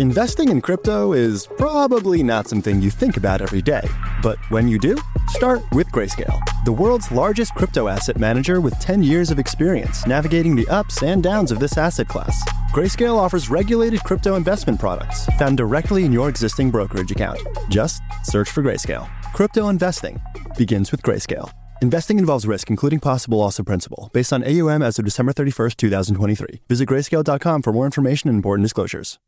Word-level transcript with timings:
Investing 0.00 0.48
in 0.48 0.60
crypto 0.60 1.12
is 1.12 1.46
probably 1.56 2.20
not 2.20 2.48
something 2.48 2.82
you 2.82 2.90
think 2.90 3.16
about 3.16 3.40
every 3.40 3.62
day, 3.62 3.88
but 4.24 4.38
when 4.50 4.66
you 4.66 4.76
do, 4.76 4.96
start 5.28 5.62
with 5.70 5.86
Grayscale, 5.92 6.40
the 6.64 6.72
world's 6.72 7.12
largest 7.12 7.54
crypto 7.54 7.86
asset 7.86 8.18
manager 8.18 8.60
with 8.60 8.76
10 8.80 9.04
years 9.04 9.30
of 9.30 9.38
experience 9.38 10.04
navigating 10.04 10.56
the 10.56 10.66
ups 10.66 11.04
and 11.04 11.22
downs 11.22 11.52
of 11.52 11.60
this 11.60 11.78
asset 11.78 12.08
class. 12.08 12.36
Grayscale 12.72 13.14
offers 13.16 13.50
regulated 13.50 14.00
crypto 14.00 14.34
investment 14.34 14.80
products 14.80 15.26
found 15.38 15.58
directly 15.58 16.04
in 16.04 16.12
your 16.12 16.28
existing 16.28 16.72
brokerage 16.72 17.12
account. 17.12 17.38
Just 17.68 18.02
search 18.24 18.50
for 18.50 18.64
Grayscale. 18.64 19.08
Crypto 19.32 19.68
investing 19.68 20.20
begins 20.58 20.90
with 20.90 21.02
Grayscale. 21.02 21.52
Investing 21.82 22.18
involves 22.18 22.48
risk, 22.48 22.68
including 22.68 22.98
possible 22.98 23.38
loss 23.38 23.60
of 23.60 23.66
principal, 23.66 24.10
based 24.12 24.32
on 24.32 24.42
AUM 24.42 24.82
as 24.82 24.98
of 24.98 25.04
December 25.04 25.32
31st, 25.32 25.76
2023. 25.76 26.62
Visit 26.68 26.88
grayscale.com 26.88 27.62
for 27.62 27.72
more 27.72 27.84
information 27.84 28.28
and 28.28 28.36
important 28.36 28.64
disclosures. 28.64 29.20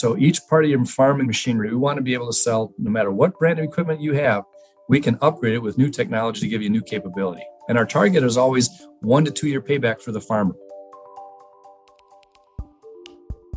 So 0.00 0.16
each 0.16 0.46
part 0.48 0.64
of 0.64 0.70
your 0.70 0.82
farming 0.86 1.26
machinery, 1.26 1.68
we 1.68 1.76
want 1.76 1.98
to 1.98 2.02
be 2.02 2.14
able 2.14 2.28
to 2.28 2.32
sell 2.32 2.72
no 2.78 2.90
matter 2.90 3.10
what 3.10 3.38
brand 3.38 3.58
of 3.58 3.66
equipment 3.66 4.00
you 4.00 4.14
have, 4.14 4.44
we 4.88 4.98
can 4.98 5.18
upgrade 5.20 5.52
it 5.52 5.58
with 5.58 5.76
new 5.76 5.90
technology 5.90 6.40
to 6.40 6.48
give 6.48 6.62
you 6.62 6.70
new 6.70 6.80
capability. 6.80 7.42
And 7.68 7.76
our 7.76 7.84
target 7.84 8.22
is 8.22 8.38
always 8.38 8.70
one 9.00 9.26
to 9.26 9.30
two 9.30 9.50
year 9.50 9.60
payback 9.60 10.00
for 10.00 10.12
the 10.12 10.20
farmer. 10.22 10.54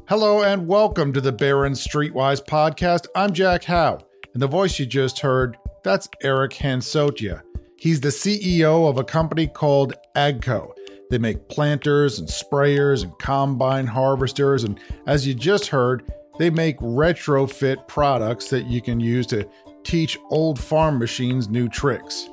Hello 0.09 0.43
and 0.43 0.67
welcome 0.67 1.13
to 1.13 1.21
the 1.21 1.31
Barron's 1.31 1.81
Streetwise 1.81 2.45
podcast. 2.45 3.07
I'm 3.15 3.31
Jack 3.31 3.63
Hough, 3.63 4.03
and 4.33 4.41
the 4.41 4.47
voice 4.47 4.77
you 4.77 4.85
just 4.85 5.21
heard, 5.21 5.55
that's 5.85 6.09
Eric 6.23 6.51
Hansotia. 6.51 7.41
He's 7.77 8.01
the 8.01 8.09
CEO 8.09 8.89
of 8.89 8.97
a 8.97 9.05
company 9.05 9.47
called 9.47 9.93
Agco. 10.17 10.73
They 11.09 11.19
make 11.19 11.47
planters 11.47 12.19
and 12.19 12.27
sprayers 12.27 13.03
and 13.03 13.17
combine 13.17 13.87
harvesters, 13.87 14.65
and 14.65 14.77
as 15.07 15.25
you 15.25 15.33
just 15.33 15.67
heard, 15.67 16.03
they 16.37 16.49
make 16.49 16.77
retrofit 16.79 17.87
products 17.87 18.49
that 18.49 18.65
you 18.65 18.81
can 18.81 18.99
use 18.99 19.27
to 19.27 19.47
teach 19.83 20.17
old 20.29 20.59
farm 20.59 20.97
machines 20.97 21.49
new 21.49 21.67
tricks. 21.69 22.29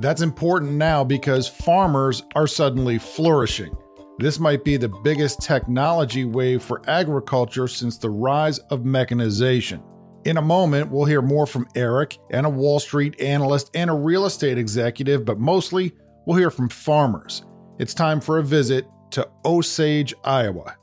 That's 0.00 0.22
important 0.22 0.72
now 0.72 1.04
because 1.04 1.46
farmers 1.46 2.24
are 2.34 2.46
suddenly 2.46 2.98
flourishing. 2.98 3.74
This 4.18 4.38
might 4.38 4.64
be 4.64 4.76
the 4.76 4.88
biggest 4.88 5.40
technology 5.40 6.24
wave 6.24 6.62
for 6.62 6.82
agriculture 6.88 7.68
since 7.68 7.98
the 7.98 8.10
rise 8.10 8.58
of 8.70 8.84
mechanization. 8.84 9.82
In 10.24 10.36
a 10.36 10.42
moment, 10.42 10.90
we'll 10.90 11.04
hear 11.04 11.20
more 11.20 11.46
from 11.46 11.68
Eric 11.74 12.18
and 12.30 12.46
a 12.46 12.50
Wall 12.50 12.80
Street 12.80 13.20
analyst 13.20 13.70
and 13.74 13.90
a 13.90 13.94
real 13.94 14.26
estate 14.26 14.56
executive, 14.56 15.24
but 15.24 15.38
mostly 15.38 15.92
we'll 16.26 16.38
hear 16.38 16.50
from 16.50 16.68
farmers. 16.68 17.44
It's 17.78 17.92
time 17.92 18.20
for 18.20 18.38
a 18.38 18.42
visit 18.42 18.86
to 19.10 19.28
Osage, 19.44 20.14
Iowa. 20.24 20.76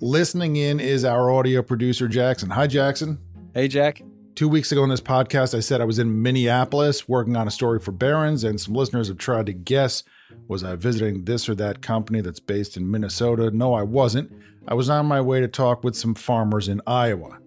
Listening 0.00 0.56
in 0.56 0.78
is 0.78 1.06
our 1.06 1.30
audio 1.30 1.62
producer, 1.62 2.06
Jackson. 2.06 2.50
Hi, 2.50 2.66
Jackson. 2.66 3.18
Hey, 3.54 3.66
Jack. 3.66 4.02
Two 4.34 4.46
weeks 4.46 4.70
ago 4.70 4.82
on 4.82 4.90
this 4.90 5.00
podcast, 5.00 5.56
I 5.56 5.60
said 5.60 5.80
I 5.80 5.86
was 5.86 5.98
in 5.98 6.20
Minneapolis 6.20 7.08
working 7.08 7.34
on 7.34 7.48
a 7.48 7.50
story 7.50 7.80
for 7.80 7.92
Barron's, 7.92 8.44
and 8.44 8.60
some 8.60 8.74
listeners 8.74 9.08
have 9.08 9.16
tried 9.16 9.46
to 9.46 9.54
guess 9.54 10.02
was 10.48 10.62
I 10.62 10.76
visiting 10.76 11.24
this 11.24 11.48
or 11.48 11.54
that 11.54 11.80
company 11.80 12.20
that's 12.20 12.40
based 12.40 12.76
in 12.76 12.90
Minnesota? 12.90 13.50
No, 13.50 13.72
I 13.72 13.84
wasn't. 13.84 14.30
I 14.68 14.74
was 14.74 14.90
on 14.90 15.06
my 15.06 15.20
way 15.22 15.40
to 15.40 15.48
talk 15.48 15.82
with 15.82 15.96
some 15.96 16.14
farmers 16.14 16.68
in 16.68 16.82
Iowa. 16.86 17.38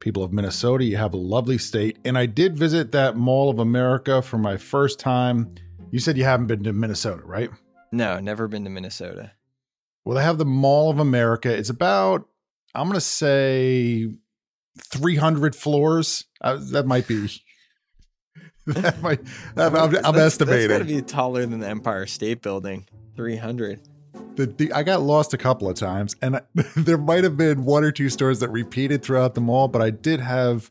People 0.00 0.22
of 0.22 0.34
Minnesota, 0.34 0.84
you 0.84 0.98
have 0.98 1.14
a 1.14 1.18
lovely 1.18 1.56
state, 1.56 1.98
and 2.04 2.18
I 2.18 2.26
did 2.26 2.58
visit 2.58 2.92
that 2.92 3.16
Mall 3.16 3.48
of 3.48 3.58
America 3.58 4.20
for 4.20 4.36
my 4.36 4.58
first 4.58 4.98
time. 4.98 5.54
You 5.90 5.98
said 5.98 6.18
you 6.18 6.24
haven't 6.24 6.46
been 6.46 6.62
to 6.64 6.74
Minnesota, 6.74 7.22
right? 7.24 7.50
No, 7.90 8.20
never 8.20 8.48
been 8.48 8.64
to 8.64 8.70
Minnesota. 8.70 9.32
Well, 10.04 10.16
they 10.16 10.22
have 10.22 10.38
the 10.38 10.44
Mall 10.44 10.90
of 10.90 10.98
America. 10.98 11.54
It's 11.54 11.70
about, 11.70 12.28
I'm 12.74 12.86
going 12.86 12.94
to 12.94 13.00
say 13.00 14.08
300 14.78 15.54
floors. 15.54 16.24
Uh, 16.40 16.58
that 16.72 16.86
might 16.86 17.06
be. 17.06 17.28
that 18.66 19.02
might. 19.02 19.20
I'm, 19.56 19.76
I'm, 19.76 19.96
I'm 20.04 20.16
estimating. 20.16 20.68
That's 20.68 20.82
got 20.82 20.88
to 20.88 20.94
be 20.94 21.02
taller 21.02 21.46
than 21.46 21.60
the 21.60 21.68
Empire 21.68 22.06
State 22.06 22.42
Building. 22.42 22.86
300. 23.16 23.80
The, 24.36 24.46
the, 24.46 24.72
I 24.72 24.82
got 24.82 25.02
lost 25.02 25.34
a 25.34 25.38
couple 25.38 25.68
of 25.68 25.76
times, 25.76 26.16
and 26.22 26.36
I, 26.36 26.40
there 26.76 26.98
might 26.98 27.24
have 27.24 27.36
been 27.36 27.64
one 27.64 27.84
or 27.84 27.92
two 27.92 28.08
stores 28.08 28.40
that 28.40 28.48
repeated 28.50 29.02
throughout 29.02 29.34
the 29.34 29.40
mall, 29.40 29.68
but 29.68 29.82
I 29.82 29.90
did 29.90 30.20
have 30.20 30.70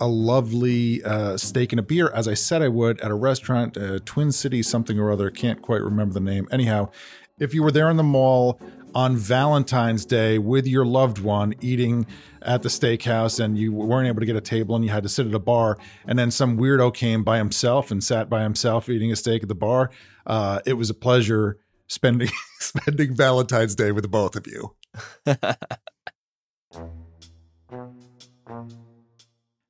a 0.00 0.06
lovely 0.06 1.02
uh, 1.04 1.36
steak 1.36 1.72
and 1.72 1.78
a 1.78 1.82
beer, 1.82 2.10
as 2.12 2.26
I 2.26 2.34
said 2.34 2.60
I 2.60 2.68
would, 2.68 3.00
at 3.00 3.10
a 3.10 3.14
restaurant, 3.14 3.76
uh, 3.76 4.00
Twin 4.04 4.32
City 4.32 4.62
something 4.62 4.98
or 4.98 5.10
other. 5.12 5.30
Can't 5.30 5.62
quite 5.62 5.80
remember 5.80 6.12
the 6.14 6.20
name. 6.20 6.48
Anyhow, 6.50 6.90
if 7.38 7.54
you 7.54 7.62
were 7.62 7.72
there 7.72 7.90
in 7.90 7.96
the 7.96 8.02
mall 8.02 8.60
on 8.94 9.16
Valentine's 9.16 10.04
Day 10.04 10.38
with 10.38 10.66
your 10.66 10.84
loved 10.84 11.18
one 11.18 11.54
eating 11.60 12.06
at 12.42 12.62
the 12.62 12.68
steakhouse 12.68 13.42
and 13.42 13.56
you 13.56 13.72
weren't 13.72 14.06
able 14.06 14.20
to 14.20 14.26
get 14.26 14.36
a 14.36 14.40
table 14.40 14.76
and 14.76 14.84
you 14.84 14.90
had 14.90 15.02
to 15.02 15.08
sit 15.08 15.26
at 15.26 15.34
a 15.34 15.38
bar 15.38 15.78
and 16.06 16.18
then 16.18 16.30
some 16.30 16.58
weirdo 16.58 16.92
came 16.92 17.24
by 17.24 17.38
himself 17.38 17.90
and 17.90 18.04
sat 18.04 18.28
by 18.28 18.42
himself 18.42 18.88
eating 18.88 19.10
a 19.10 19.16
steak 19.16 19.42
at 19.42 19.48
the 19.48 19.54
bar 19.54 19.90
uh, 20.26 20.60
it 20.66 20.74
was 20.74 20.90
a 20.90 20.94
pleasure 20.94 21.58
spending 21.86 22.28
spending 22.58 23.14
valentine's 23.14 23.74
day 23.74 23.92
with 23.92 24.02
the 24.02 24.08
both 24.08 24.36
of 24.36 24.46
you. 24.46 24.74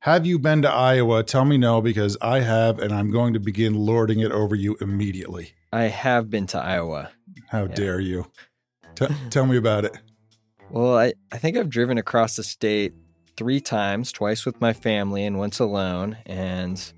Have 0.01 0.27
you 0.27 0.41
been 0.41 0.63
to 0.63 0.69
iowa? 0.69 1.23
Tell 1.23 1.45
me 1.45 1.59
no 1.59 1.81
because 1.81 2.17
i 2.21 2.41
have 2.41 2.81
and 2.81 2.93
i'm 2.93 3.11
going 3.11 3.35
to 3.35 3.41
begin 3.41 3.75
lording 3.75 4.19
it 4.19 4.33
over 4.33 4.57
you 4.57 4.77
immediately. 4.81 5.53
I 5.73 5.85
have 5.85 6.29
been 6.29 6.47
to 6.49 6.59
iowa 6.59 7.11
how 7.49 7.63
yeah. 7.63 7.75
dare 7.75 8.01
you 8.01 8.27
T- 8.95 9.07
tell 9.31 9.47
me 9.47 9.57
about 9.57 9.85
it. 9.85 9.97
Well, 10.71 10.97
I, 10.97 11.15
I 11.31 11.39
think 11.39 11.57
I've 11.57 11.69
driven 11.69 11.99
across 11.99 12.37
the 12.37 12.45
state 12.45 12.95
three 13.37 13.61
times, 13.61 14.13
twice 14.13 14.45
with 14.45 14.61
my 14.61 14.73
family 14.73 15.25
and 15.25 15.39
once 15.39 15.59
alone. 15.59 16.19
And 16.27 16.93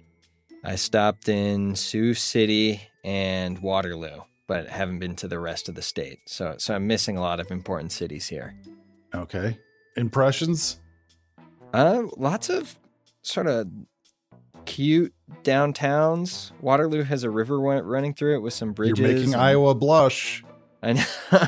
I 0.63 0.77
stopped 0.77 1.29
in 1.29 1.75
Sioux 1.77 2.15
City 2.15 2.81
and 3.05 3.59
Waterloo, 3.61 4.21
but 4.47 4.69
haven't 4.69 4.99
been 4.99 5.17
to 5.17 5.29
the 5.29 5.39
rest 5.39 5.69
of 5.69 5.75
the 5.75 5.83
state. 5.83 6.21
So, 6.27 6.55
so 6.59 6.75
I'm 6.75 6.87
missing 6.87 7.17
a 7.17 7.21
lot 7.21 7.41
of 7.41 7.51
important 7.51 7.93
cities 7.93 8.29
here. 8.29 8.55
Okay. 9.15 9.59
Impressions? 9.97 10.81
Uh, 11.73 12.05
lots 12.17 12.49
of 12.49 12.79
sort 13.23 13.47
of 13.47 13.69
cute 14.67 15.13
downtowns. 15.43 16.53
Waterloo 16.61 17.03
has 17.03 17.25
a 17.25 17.31
river 17.31 17.59
running 17.59 18.15
through 18.15 18.37
it 18.37 18.41
with 18.41 18.55
some 18.55 18.73
bridges. 18.73 18.99
You're 18.99 19.09
making 19.09 19.35
and... 19.35 19.43
Iowa 19.43 19.75
blush. 19.75 20.45
I 20.83 20.93
know. 20.93 21.05
uh, 21.33 21.47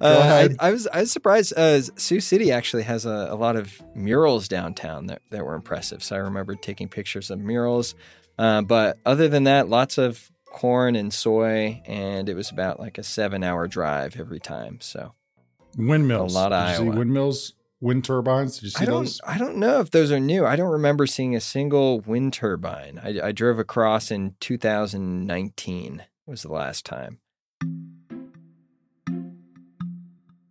I, 0.00 0.48
I, 0.60 0.70
was 0.70 0.86
I 0.86 1.00
was 1.00 1.10
surprised. 1.10 1.54
Uh, 1.56 1.80
Sioux 1.80 2.20
City 2.20 2.52
actually 2.52 2.82
has 2.82 3.06
a, 3.06 3.28
a, 3.30 3.36
lot 3.36 3.56
of 3.56 3.80
murals 3.94 4.48
downtown 4.48 5.06
that, 5.06 5.22
that 5.30 5.46
were 5.46 5.54
impressive. 5.54 6.02
So 6.02 6.14
I 6.16 6.18
remember 6.18 6.54
taking 6.54 6.88
pictures 6.88 7.30
of 7.30 7.38
murals. 7.38 7.94
Uh, 8.38 8.62
but 8.62 8.98
other 9.06 9.28
than 9.28 9.44
that, 9.44 9.68
lots 9.68 9.96
of 9.96 10.30
corn 10.44 10.94
and 10.94 11.12
soy, 11.12 11.82
and 11.86 12.28
it 12.28 12.34
was 12.34 12.50
about 12.50 12.78
like 12.78 12.98
a 12.98 13.02
seven 13.02 13.42
hour 13.42 13.66
drive 13.66 14.18
every 14.18 14.40
time. 14.40 14.78
So 14.80 15.14
windmills, 15.76 16.34
a 16.34 16.36
lot 16.36 16.52
of 16.52 16.80
Iowa. 16.80 16.96
windmills, 16.96 17.54
wind 17.80 18.04
turbines. 18.04 18.56
Did 18.56 18.64
you 18.64 18.70
see 18.70 18.82
I 18.82 18.86
don't, 18.86 19.04
those? 19.04 19.20
I 19.26 19.38
don't 19.38 19.56
know 19.56 19.80
if 19.80 19.90
those 19.90 20.10
are 20.12 20.20
new. 20.20 20.44
I 20.44 20.56
don't 20.56 20.72
remember 20.72 21.06
seeing 21.06 21.34
a 21.34 21.40
single 21.40 22.00
wind 22.00 22.32
turbine. 22.32 23.00
I, 23.02 23.28
I 23.28 23.32
drove 23.32 23.58
across 23.58 24.10
in 24.10 24.34
2019 24.40 26.04
was 26.26 26.42
the 26.42 26.52
last 26.52 26.84
time. 26.84 27.18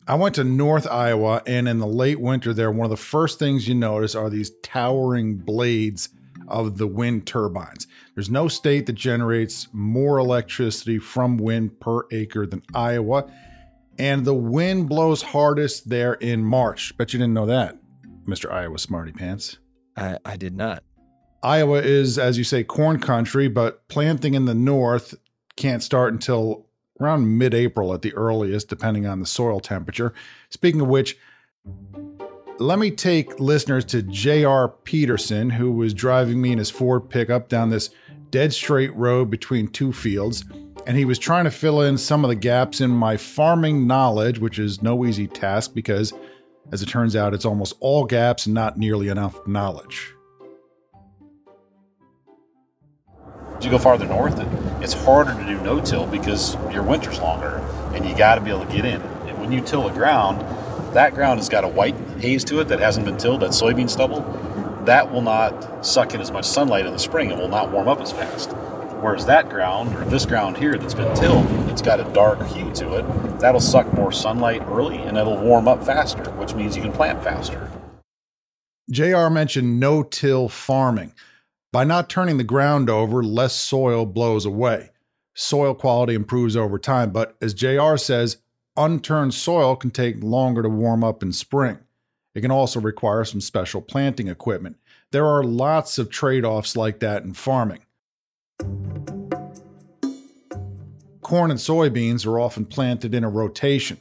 I 0.09 0.15
went 0.15 0.35
to 0.35 0.43
North 0.45 0.87
Iowa, 0.87 1.43
and 1.45 1.67
in 1.67 1.79
the 1.79 1.87
late 1.87 2.19
winter, 2.19 2.53
there, 2.53 2.71
one 2.71 2.85
of 2.85 2.89
the 2.89 2.97
first 2.97 3.39
things 3.39 3.67
you 3.67 3.75
notice 3.75 4.15
are 4.15 4.29
these 4.29 4.51
towering 4.63 5.35
blades 5.35 6.09
of 6.47 6.77
the 6.77 6.87
wind 6.87 7.27
turbines. 7.27 7.87
There's 8.15 8.29
no 8.29 8.47
state 8.47 8.85
that 8.85 8.93
generates 8.93 9.67
more 9.73 10.17
electricity 10.17 10.97
from 10.97 11.37
wind 11.37 11.79
per 11.81 12.03
acre 12.11 12.45
than 12.45 12.63
Iowa, 12.73 13.29
and 13.97 14.25
the 14.25 14.33
wind 14.33 14.89
blows 14.89 15.21
hardest 15.21 15.89
there 15.89 16.13
in 16.15 16.43
March. 16.43 16.95
Bet 16.97 17.13
you 17.13 17.19
didn't 17.19 17.33
know 17.33 17.45
that, 17.45 17.77
Mr. 18.25 18.51
Iowa 18.51 18.79
Smarty 18.79 19.11
Pants. 19.11 19.57
I, 19.95 20.17
I 20.25 20.37
did 20.37 20.55
not. 20.55 20.83
Iowa 21.43 21.81
is, 21.81 22.17
as 22.17 22.37
you 22.37 22.43
say, 22.43 22.63
corn 22.63 22.99
country, 22.99 23.47
but 23.47 23.87
planting 23.87 24.33
in 24.33 24.45
the 24.45 24.55
north 24.55 25.15
can't 25.55 25.83
start 25.83 26.13
until 26.13 26.67
around 26.99 27.37
mid 27.37 27.53
April 27.53 27.93
at 27.93 28.01
the 28.01 28.13
earliest, 28.13 28.69
depending 28.69 29.05
on 29.05 29.19
the 29.19 29.25
soil 29.25 29.59
temperature. 29.59 30.13
Speaking 30.49 30.81
of 30.81 30.87
which, 30.87 31.17
let 32.59 32.79
me 32.79 32.89
take 32.89 33.39
listeners 33.39 33.85
to 33.85 34.01
J.R. 34.01 34.69
Peterson, 34.69 35.49
who 35.49 35.71
was 35.71 35.93
driving 35.93 36.41
me 36.41 36.51
in 36.51 36.57
his 36.57 36.71
Ford 36.71 37.09
pickup 37.09 37.49
down 37.49 37.69
this 37.69 37.91
dead 38.31 38.51
straight 38.51 38.93
road 38.95 39.29
between 39.29 39.67
two 39.67 39.93
fields. 39.93 40.43
And 40.87 40.95
he 40.95 41.03
was 41.03 41.19
trying 41.19 41.43
to 41.43 41.51
fill 41.51 41.81
in 41.81 41.97
some 41.97 42.23
of 42.23 42.29
the 42.29 42.35
gaps 42.35 42.79
in 42.79 42.89
my 42.89 43.17
farming 43.17 43.87
knowledge, 43.87 44.39
which 44.39 44.57
is 44.57 44.81
no 44.81 45.05
easy 45.05 45.27
task 45.27 45.73
because, 45.73 46.13
as 46.71 46.81
it 46.81 46.85
turns 46.87 47.13
out, 47.13 47.33
it's 47.33 47.43
almost 47.43 47.75
all 47.81 48.05
gaps 48.05 48.45
and 48.45 48.55
not 48.55 48.77
nearly 48.77 49.09
enough 49.09 49.45
knowledge. 49.45 50.13
As 53.57 53.65
you 53.65 53.69
go 53.69 53.77
farther 53.77 54.05
north, 54.05 54.39
it's 54.81 54.93
harder 54.93 55.33
to 55.33 55.45
do 55.45 55.59
no-till 55.61 56.07
because 56.07 56.55
your 56.71 56.83
winter's 56.83 57.19
longer, 57.19 57.57
and 57.93 58.07
you 58.07 58.15
got 58.15 58.35
to 58.35 58.41
be 58.41 58.49
able 58.49 58.65
to 58.65 58.71
get 58.71 58.85
in. 58.85 59.01
And 59.01 59.37
when 59.41 59.51
you 59.51 59.59
till 59.59 59.83
the 59.83 59.93
ground, 59.93 60.39
that 60.95 61.13
ground 61.13 61.39
has 61.39 61.49
got 61.49 61.65
a 61.65 61.67
white 61.67 61.95
haze 62.21 62.45
to 62.45 62.61
it 62.61 62.69
that 62.69 62.79
hasn't 62.79 63.05
been 63.05 63.17
tilled, 63.17 63.41
that 63.41 63.49
soybean 63.49 63.89
stubble. 63.89 64.21
That 64.85 65.11
will 65.11 65.21
not 65.21 65.85
suck 65.85 66.13
in 66.13 66.21
as 66.21 66.31
much 66.31 66.45
sunlight 66.45 66.85
in 66.85 66.93
the 66.93 66.99
spring 66.99 67.29
and 67.29 67.41
will 67.41 67.49
not 67.49 67.71
warm 67.71 67.89
up 67.89 67.99
as 67.99 68.13
fast. 68.13 68.55
Whereas 69.01 69.25
that 69.27 69.49
ground, 69.49 69.95
or 69.95 70.05
this 70.05 70.25
ground 70.25 70.57
here 70.57 70.77
that's 70.77 70.93
been 70.93 71.15
tilled, 71.15 71.45
it's 71.69 71.81
got 71.81 71.99
a 71.99 72.13
dark 72.13 72.45
hue 72.47 72.71
to 72.73 72.97
it, 72.97 73.39
that'll 73.39 73.61
suck 73.61 73.91
more 73.93 74.11
sunlight 74.11 74.63
early 74.67 74.97
and 74.97 75.17
it'll 75.17 75.37
warm 75.37 75.67
up 75.67 75.83
faster, 75.83 76.23
which 76.31 76.55
means 76.55 76.75
you 76.75 76.81
can 76.81 76.91
plant 76.91 77.23
faster. 77.23 77.71
JR 78.89 79.29
mentioned 79.29 79.79
no 79.79 80.01
till 80.01 80.49
farming. 80.49 81.13
By 81.71 81.83
not 81.83 82.09
turning 82.09 82.37
the 82.37 82.43
ground 82.43 82.89
over, 82.89 83.21
less 83.21 83.53
soil 83.53 84.05
blows 84.05 84.45
away. 84.45 84.91
Soil 85.35 85.75
quality 85.75 86.15
improves 86.15 86.55
over 86.55 86.79
time, 86.79 87.11
but 87.11 87.35
as 87.41 87.53
JR 87.53 87.97
says, 87.97 88.37
unturned 88.75 89.33
soil 89.33 89.75
can 89.75 89.91
take 89.91 90.23
longer 90.23 90.63
to 90.63 90.69
warm 90.69 91.03
up 91.03 91.21
in 91.21 91.31
spring. 91.31 91.77
It 92.33 92.41
can 92.41 92.51
also 92.51 92.79
require 92.79 93.25
some 93.25 93.41
special 93.41 93.81
planting 93.81 94.27
equipment. 94.27 94.77
There 95.11 95.25
are 95.25 95.43
lots 95.43 95.97
of 95.97 96.09
trade 96.09 96.45
offs 96.45 96.75
like 96.75 96.99
that 96.99 97.23
in 97.23 97.33
farming. 97.33 97.81
Corn 101.27 101.51
and 101.51 101.59
soybeans 101.59 102.25
are 102.25 102.39
often 102.39 102.63
planted 102.63 103.13
in 103.13 103.25
a 103.25 103.29
rotation. 103.29 103.97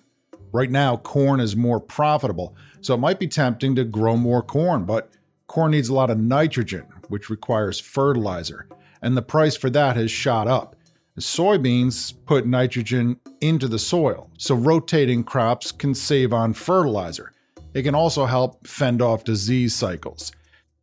Right 0.52 0.70
now, 0.70 0.96
corn 0.96 1.40
is 1.40 1.56
more 1.56 1.80
profitable, 1.80 2.54
so 2.80 2.94
it 2.94 2.98
might 2.98 3.18
be 3.18 3.26
tempting 3.26 3.74
to 3.74 3.82
grow 3.82 4.16
more 4.16 4.42
corn, 4.42 4.84
but 4.84 5.10
corn 5.48 5.72
needs 5.72 5.88
a 5.88 5.92
lot 5.92 6.08
of 6.08 6.20
nitrogen, 6.20 6.86
which 7.08 7.28
requires 7.28 7.80
fertilizer, 7.80 8.68
and 9.02 9.16
the 9.16 9.22
price 9.22 9.56
for 9.56 9.68
that 9.70 9.96
has 9.96 10.08
shot 10.08 10.46
up. 10.46 10.76
Soybeans 11.18 12.14
put 12.26 12.46
nitrogen 12.46 13.18
into 13.40 13.66
the 13.66 13.80
soil, 13.80 14.30
so 14.38 14.54
rotating 14.54 15.24
crops 15.24 15.72
can 15.72 15.96
save 15.96 16.32
on 16.32 16.52
fertilizer. 16.52 17.32
It 17.74 17.82
can 17.82 17.96
also 17.96 18.26
help 18.26 18.64
fend 18.68 19.02
off 19.02 19.24
disease 19.24 19.74
cycles. 19.74 20.30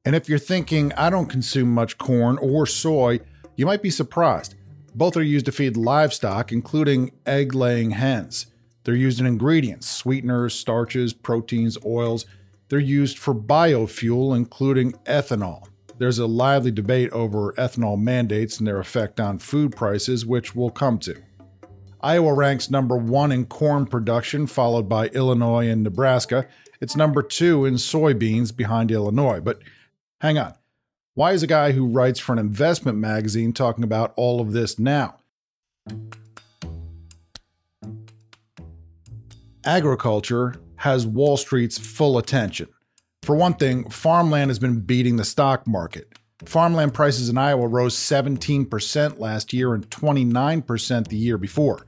And 0.03 0.13
if 0.13 0.27
you're 0.27 0.39
thinking, 0.39 0.91
I 0.97 1.09
don't 1.09 1.29
consume 1.29 1.73
much 1.73 1.97
corn 1.97 2.37
or 2.39 2.65
soy, 2.65 3.21
you 3.55 3.65
might 3.65 3.81
be 3.81 3.89
surprised. 3.89 4.55
Both 4.95 5.17
are 5.17 5.23
used 5.23 5.45
to 5.47 5.51
feed 5.51 5.75
livestock, 5.75 6.51
including 6.51 7.11
egg 7.25 7.55
laying 7.55 7.91
hens. 7.91 8.47
They're 8.83 8.95
used 8.95 9.19
in 9.19 9.25
ingredients, 9.25 9.89
sweeteners, 9.89 10.53
starches, 10.53 11.13
proteins, 11.13 11.77
oils. 11.85 12.25
They're 12.69 12.79
used 12.79 13.17
for 13.17 13.33
biofuel, 13.33 14.35
including 14.35 14.93
ethanol. 15.05 15.67
There's 15.97 16.19
a 16.19 16.27
lively 16.27 16.71
debate 16.71 17.11
over 17.11 17.53
ethanol 17.53 17.99
mandates 17.99 18.57
and 18.57 18.67
their 18.67 18.79
effect 18.79 19.19
on 19.19 19.39
food 19.39 19.75
prices, 19.75 20.25
which 20.25 20.55
we'll 20.55 20.69
come 20.69 20.99
to. 20.99 21.21
Iowa 22.01 22.33
ranks 22.33 22.69
number 22.69 22.97
one 22.97 23.31
in 23.31 23.45
corn 23.45 23.85
production, 23.85 24.45
followed 24.45 24.89
by 24.89 25.07
Illinois 25.09 25.69
and 25.69 25.83
Nebraska. 25.83 26.47
It's 26.81 26.97
number 26.97 27.23
two 27.23 27.65
in 27.65 27.75
soybeans 27.75 28.55
behind 28.55 28.91
Illinois. 28.91 29.39
But 29.39 29.59
hang 30.19 30.37
on. 30.37 30.53
Why 31.15 31.33
is 31.33 31.43
a 31.43 31.47
guy 31.47 31.73
who 31.73 31.85
writes 31.85 32.19
for 32.19 32.33
an 32.33 32.39
investment 32.39 32.97
magazine 32.97 33.53
talking 33.53 33.83
about 33.83 34.13
all 34.15 34.41
of 34.41 34.51
this 34.51 34.79
now? 34.79 35.19
Agriculture 39.63 40.55
has 40.77 41.05
Wall 41.05 41.37
Street's 41.37 41.77
full 41.77 42.17
attention. 42.17 42.67
For 43.21 43.35
one 43.35 43.53
thing, 43.53 43.87
farmland 43.91 44.49
has 44.49 44.57
been 44.57 44.79
beating 44.79 45.17
the 45.17 45.23
stock 45.23 45.67
market. 45.67 46.17
Farmland 46.45 46.95
prices 46.95 47.29
in 47.29 47.37
Iowa 47.37 47.67
rose 47.67 47.95
17% 47.95 49.19
last 49.19 49.53
year 49.53 49.75
and 49.75 49.87
29% 49.91 51.07
the 51.09 51.15
year 51.15 51.37
before. 51.37 51.85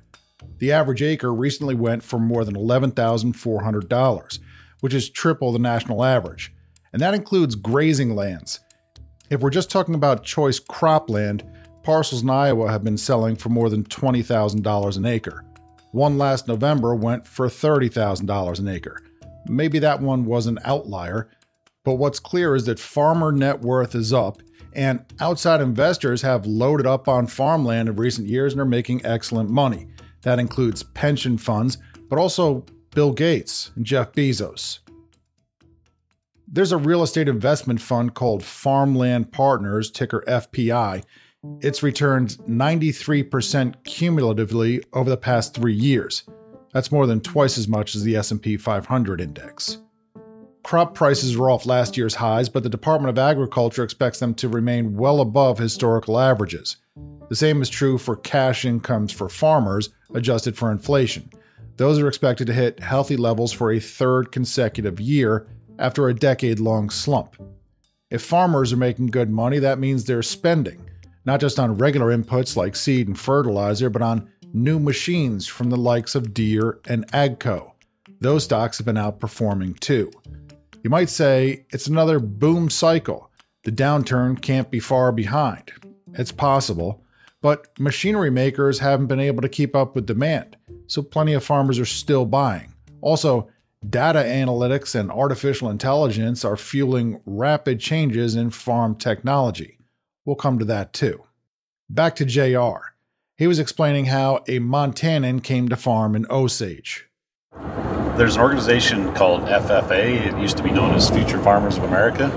The 0.59 0.71
average 0.71 1.01
acre 1.01 1.33
recently 1.33 1.73
went 1.73 2.03
for 2.03 2.19
more 2.19 2.45
than 2.45 2.55
$11,400, 2.55 4.39
which 4.81 4.93
is 4.93 5.09
triple 5.09 5.51
the 5.51 5.57
national 5.57 6.03
average. 6.03 6.53
And 6.93 7.01
that 7.01 7.15
includes 7.15 7.55
grazing 7.55 8.15
lands. 8.15 8.59
If 9.29 9.41
we're 9.41 9.49
just 9.49 9.71
talking 9.71 9.95
about 9.95 10.23
choice 10.23 10.59
cropland, 10.59 11.41
parcels 11.81 12.21
in 12.21 12.29
Iowa 12.29 12.69
have 12.69 12.83
been 12.83 12.97
selling 12.97 13.35
for 13.35 13.49
more 13.49 13.69
than 13.71 13.83
$20,000 13.83 14.97
an 14.97 15.05
acre. 15.05 15.43
One 15.91 16.19
last 16.19 16.47
November 16.47 16.93
went 16.93 17.25
for 17.25 17.47
$30,000 17.47 18.59
an 18.59 18.67
acre. 18.67 19.01
Maybe 19.47 19.79
that 19.79 19.99
one 19.99 20.25
was 20.25 20.45
an 20.45 20.59
outlier, 20.63 21.29
but 21.83 21.95
what's 21.95 22.19
clear 22.19 22.55
is 22.55 22.65
that 22.65 22.79
farmer 22.79 23.31
net 23.31 23.61
worth 23.61 23.95
is 23.95 24.13
up, 24.13 24.41
and 24.73 25.03
outside 25.19 25.61
investors 25.61 26.21
have 26.21 26.45
loaded 26.45 26.85
up 26.85 27.07
on 27.07 27.25
farmland 27.25 27.89
in 27.89 27.95
recent 27.95 28.27
years 28.27 28.53
and 28.53 28.61
are 28.61 28.65
making 28.65 29.05
excellent 29.05 29.49
money. 29.49 29.87
That 30.21 30.37
includes 30.37 30.83
pension 30.83 31.37
funds, 31.37 31.79
but 32.09 32.19
also 32.19 32.63
Bill 32.93 33.11
Gates 33.11 33.71
and 33.75 33.85
Jeff 33.85 34.11
Bezos. 34.11 34.79
There's 36.55 36.71
a 36.71 36.77
real 36.77 37.03
estate 37.03 37.27
investment 37.27 37.81
fund 37.81 38.13
called 38.13 38.41
Farmland 38.41 39.33
Partners, 39.33 39.91
ticker 39.91 40.23
FPI. 40.25 41.03
It's 41.59 41.83
returned 41.83 42.37
93% 42.47 43.83
cumulatively 43.83 44.81
over 44.93 45.09
the 45.09 45.17
past 45.17 45.53
3 45.53 45.73
years. 45.73 46.23
That's 46.71 46.93
more 46.93 47.07
than 47.07 47.19
twice 47.19 47.57
as 47.57 47.67
much 47.67 47.93
as 47.93 48.03
the 48.03 48.15
S&P 48.15 48.55
500 48.55 49.19
index. 49.19 49.79
Crop 50.63 50.95
prices 50.95 51.35
are 51.35 51.49
off 51.49 51.65
last 51.65 51.97
year's 51.97 52.15
highs, 52.15 52.47
but 52.47 52.63
the 52.63 52.69
Department 52.69 53.09
of 53.09 53.19
Agriculture 53.19 53.83
expects 53.83 54.19
them 54.19 54.33
to 54.35 54.47
remain 54.47 54.95
well 54.95 55.19
above 55.19 55.57
historical 55.57 56.17
averages. 56.17 56.77
The 57.27 57.35
same 57.35 57.61
is 57.61 57.67
true 57.67 57.97
for 57.97 58.15
cash 58.15 58.63
incomes 58.63 59.11
for 59.11 59.27
farmers, 59.27 59.89
adjusted 60.13 60.55
for 60.55 60.71
inflation. 60.71 61.29
Those 61.75 61.99
are 61.99 62.07
expected 62.07 62.47
to 62.47 62.53
hit 62.53 62.79
healthy 62.79 63.17
levels 63.17 63.51
for 63.51 63.73
a 63.73 63.79
third 63.81 64.31
consecutive 64.31 65.01
year 65.01 65.47
after 65.79 66.07
a 66.07 66.13
decade 66.13 66.59
long 66.59 66.89
slump. 66.89 67.35
If 68.11 68.21
farmers 68.21 68.71
are 68.71 68.77
making 68.77 69.07
good 69.07 69.29
money, 69.29 69.59
that 69.59 69.79
means 69.79 70.03
they're 70.03 70.21
spending, 70.21 70.89
not 71.25 71.39
just 71.39 71.59
on 71.59 71.77
regular 71.77 72.15
inputs 72.15 72.55
like 72.55 72.75
seed 72.75 73.07
and 73.07 73.19
fertilizer, 73.19 73.89
but 73.89 74.01
on 74.01 74.29
new 74.53 74.79
machines 74.79 75.47
from 75.47 75.69
the 75.69 75.77
likes 75.77 76.15
of 76.15 76.33
Deere 76.33 76.79
and 76.87 77.05
AGCO. 77.11 77.71
Those 78.21 78.43
stocks 78.45 78.77
have 78.77 78.85
been 78.85 78.95
outperforming 78.95 79.79
too. 79.79 80.11
You 80.83 80.89
might 80.89 81.09
say 81.09 81.65
it's 81.71 81.87
another 81.87 82.19
boom 82.19 82.69
cycle. 82.69 83.31
The 83.63 83.71
downturn 83.71 84.39
can't 84.41 84.69
be 84.69 84.79
far 84.79 85.11
behind. 85.11 85.73
It's 86.13 86.31
possible, 86.31 87.03
but 87.41 87.67
machinery 87.79 88.29
makers 88.29 88.79
haven't 88.79 89.07
been 89.07 89.19
able 89.19 89.41
to 89.41 89.49
keep 89.49 89.75
up 89.75 89.95
with 89.95 90.05
demand, 90.05 90.55
so 90.87 91.01
plenty 91.01 91.33
of 91.33 91.43
farmers 91.43 91.79
are 91.79 91.85
still 91.85 92.25
buying. 92.25 92.73
Also, 93.01 93.49
data 93.89 94.19
analytics 94.19 94.95
and 94.95 95.11
artificial 95.11 95.69
intelligence 95.69 96.45
are 96.45 96.57
fueling 96.57 97.21
rapid 97.25 97.79
changes 97.79 98.35
in 98.35 98.49
farm 98.49 98.95
technology. 98.95 99.77
We'll 100.25 100.35
come 100.35 100.59
to 100.59 100.65
that 100.65 100.93
too. 100.93 101.23
Back 101.89 102.15
to 102.15 102.25
JR. 102.25 102.93
He 103.37 103.47
was 103.47 103.59
explaining 103.59 104.05
how 104.05 104.37
a 104.47 104.59
Montanan 104.59 105.43
came 105.43 105.67
to 105.69 105.75
farm 105.75 106.15
in 106.15 106.25
Osage. 106.29 107.07
There's 108.17 108.37
an 108.37 108.41
organization 108.41 109.13
called 109.13 109.41
FFA. 109.41 110.25
It 110.25 110.39
used 110.39 110.55
to 110.57 110.63
be 110.63 110.71
known 110.71 110.95
as 110.95 111.09
Future 111.09 111.41
Farmers 111.43 111.77
of 111.77 111.83
America. 111.83 112.31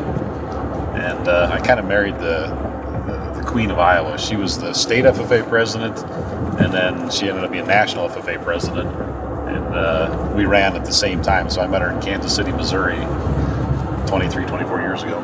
And 0.96 1.28
uh, 1.28 1.50
I 1.52 1.60
kind 1.60 1.78
of 1.78 1.86
married 1.86 2.16
the, 2.16 2.48
the, 3.06 3.40
the 3.40 3.46
Queen 3.46 3.70
of 3.70 3.78
Iowa. 3.78 4.18
She 4.18 4.34
was 4.34 4.58
the 4.58 4.72
state 4.74 5.04
FFA 5.04 5.48
president, 5.48 5.96
and 6.60 6.74
then 6.74 7.08
she 7.10 7.28
ended 7.28 7.44
up 7.44 7.52
being 7.52 7.68
national 7.68 8.08
FFA 8.08 8.42
president. 8.42 8.88
And 9.58 9.74
uh, 9.74 10.32
we 10.36 10.44
ran 10.44 10.76
at 10.76 10.84
the 10.84 10.92
same 10.92 11.20
time. 11.20 11.50
So 11.50 11.60
I 11.60 11.66
met 11.66 11.82
her 11.82 11.90
in 11.90 12.00
Kansas 12.00 12.34
City, 12.34 12.52
Missouri 12.52 12.96
23, 14.06 14.46
24 14.46 14.80
years 14.80 15.02
ago. 15.02 15.20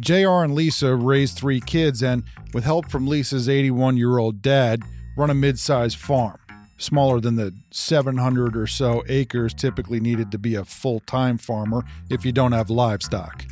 JR 0.00 0.42
and 0.44 0.54
Lisa 0.54 0.94
raised 0.94 1.36
three 1.36 1.60
kids 1.60 2.02
and, 2.02 2.24
with 2.52 2.64
help 2.64 2.90
from 2.90 3.06
Lisa's 3.06 3.48
81 3.48 3.96
year 3.96 4.18
old 4.18 4.42
dad, 4.42 4.82
run 5.16 5.30
a 5.30 5.34
mid 5.34 5.58
sized 5.58 5.98
farm, 5.98 6.38
smaller 6.78 7.20
than 7.20 7.36
the 7.36 7.54
700 7.70 8.56
or 8.56 8.66
so 8.66 9.02
acres 9.08 9.54
typically 9.54 10.00
needed 10.00 10.30
to 10.32 10.38
be 10.38 10.54
a 10.54 10.64
full 10.64 11.00
time 11.00 11.38
farmer 11.38 11.84
if 12.10 12.24
you 12.24 12.32
don't 12.32 12.52
have 12.52 12.70
livestock. 12.70 13.44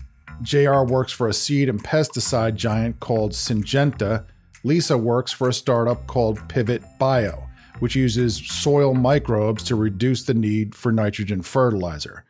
JR 0.42 0.82
works 0.82 1.12
for 1.12 1.28
a 1.28 1.32
seed 1.32 1.68
and 1.68 1.82
pesticide 1.82 2.56
giant 2.56 3.00
called 3.00 3.32
Syngenta. 3.32 4.24
Lisa 4.64 4.96
works 4.96 5.32
for 5.32 5.48
a 5.48 5.54
startup 5.54 6.06
called 6.06 6.48
Pivot 6.48 6.82
Bio, 6.98 7.48
which 7.80 7.96
uses 7.96 8.36
soil 8.36 8.94
microbes 8.94 9.64
to 9.64 9.74
reduce 9.74 10.24
the 10.24 10.34
need 10.34 10.74
for 10.74 10.92
nitrogen 10.92 11.42
fertilizer. 11.42 12.24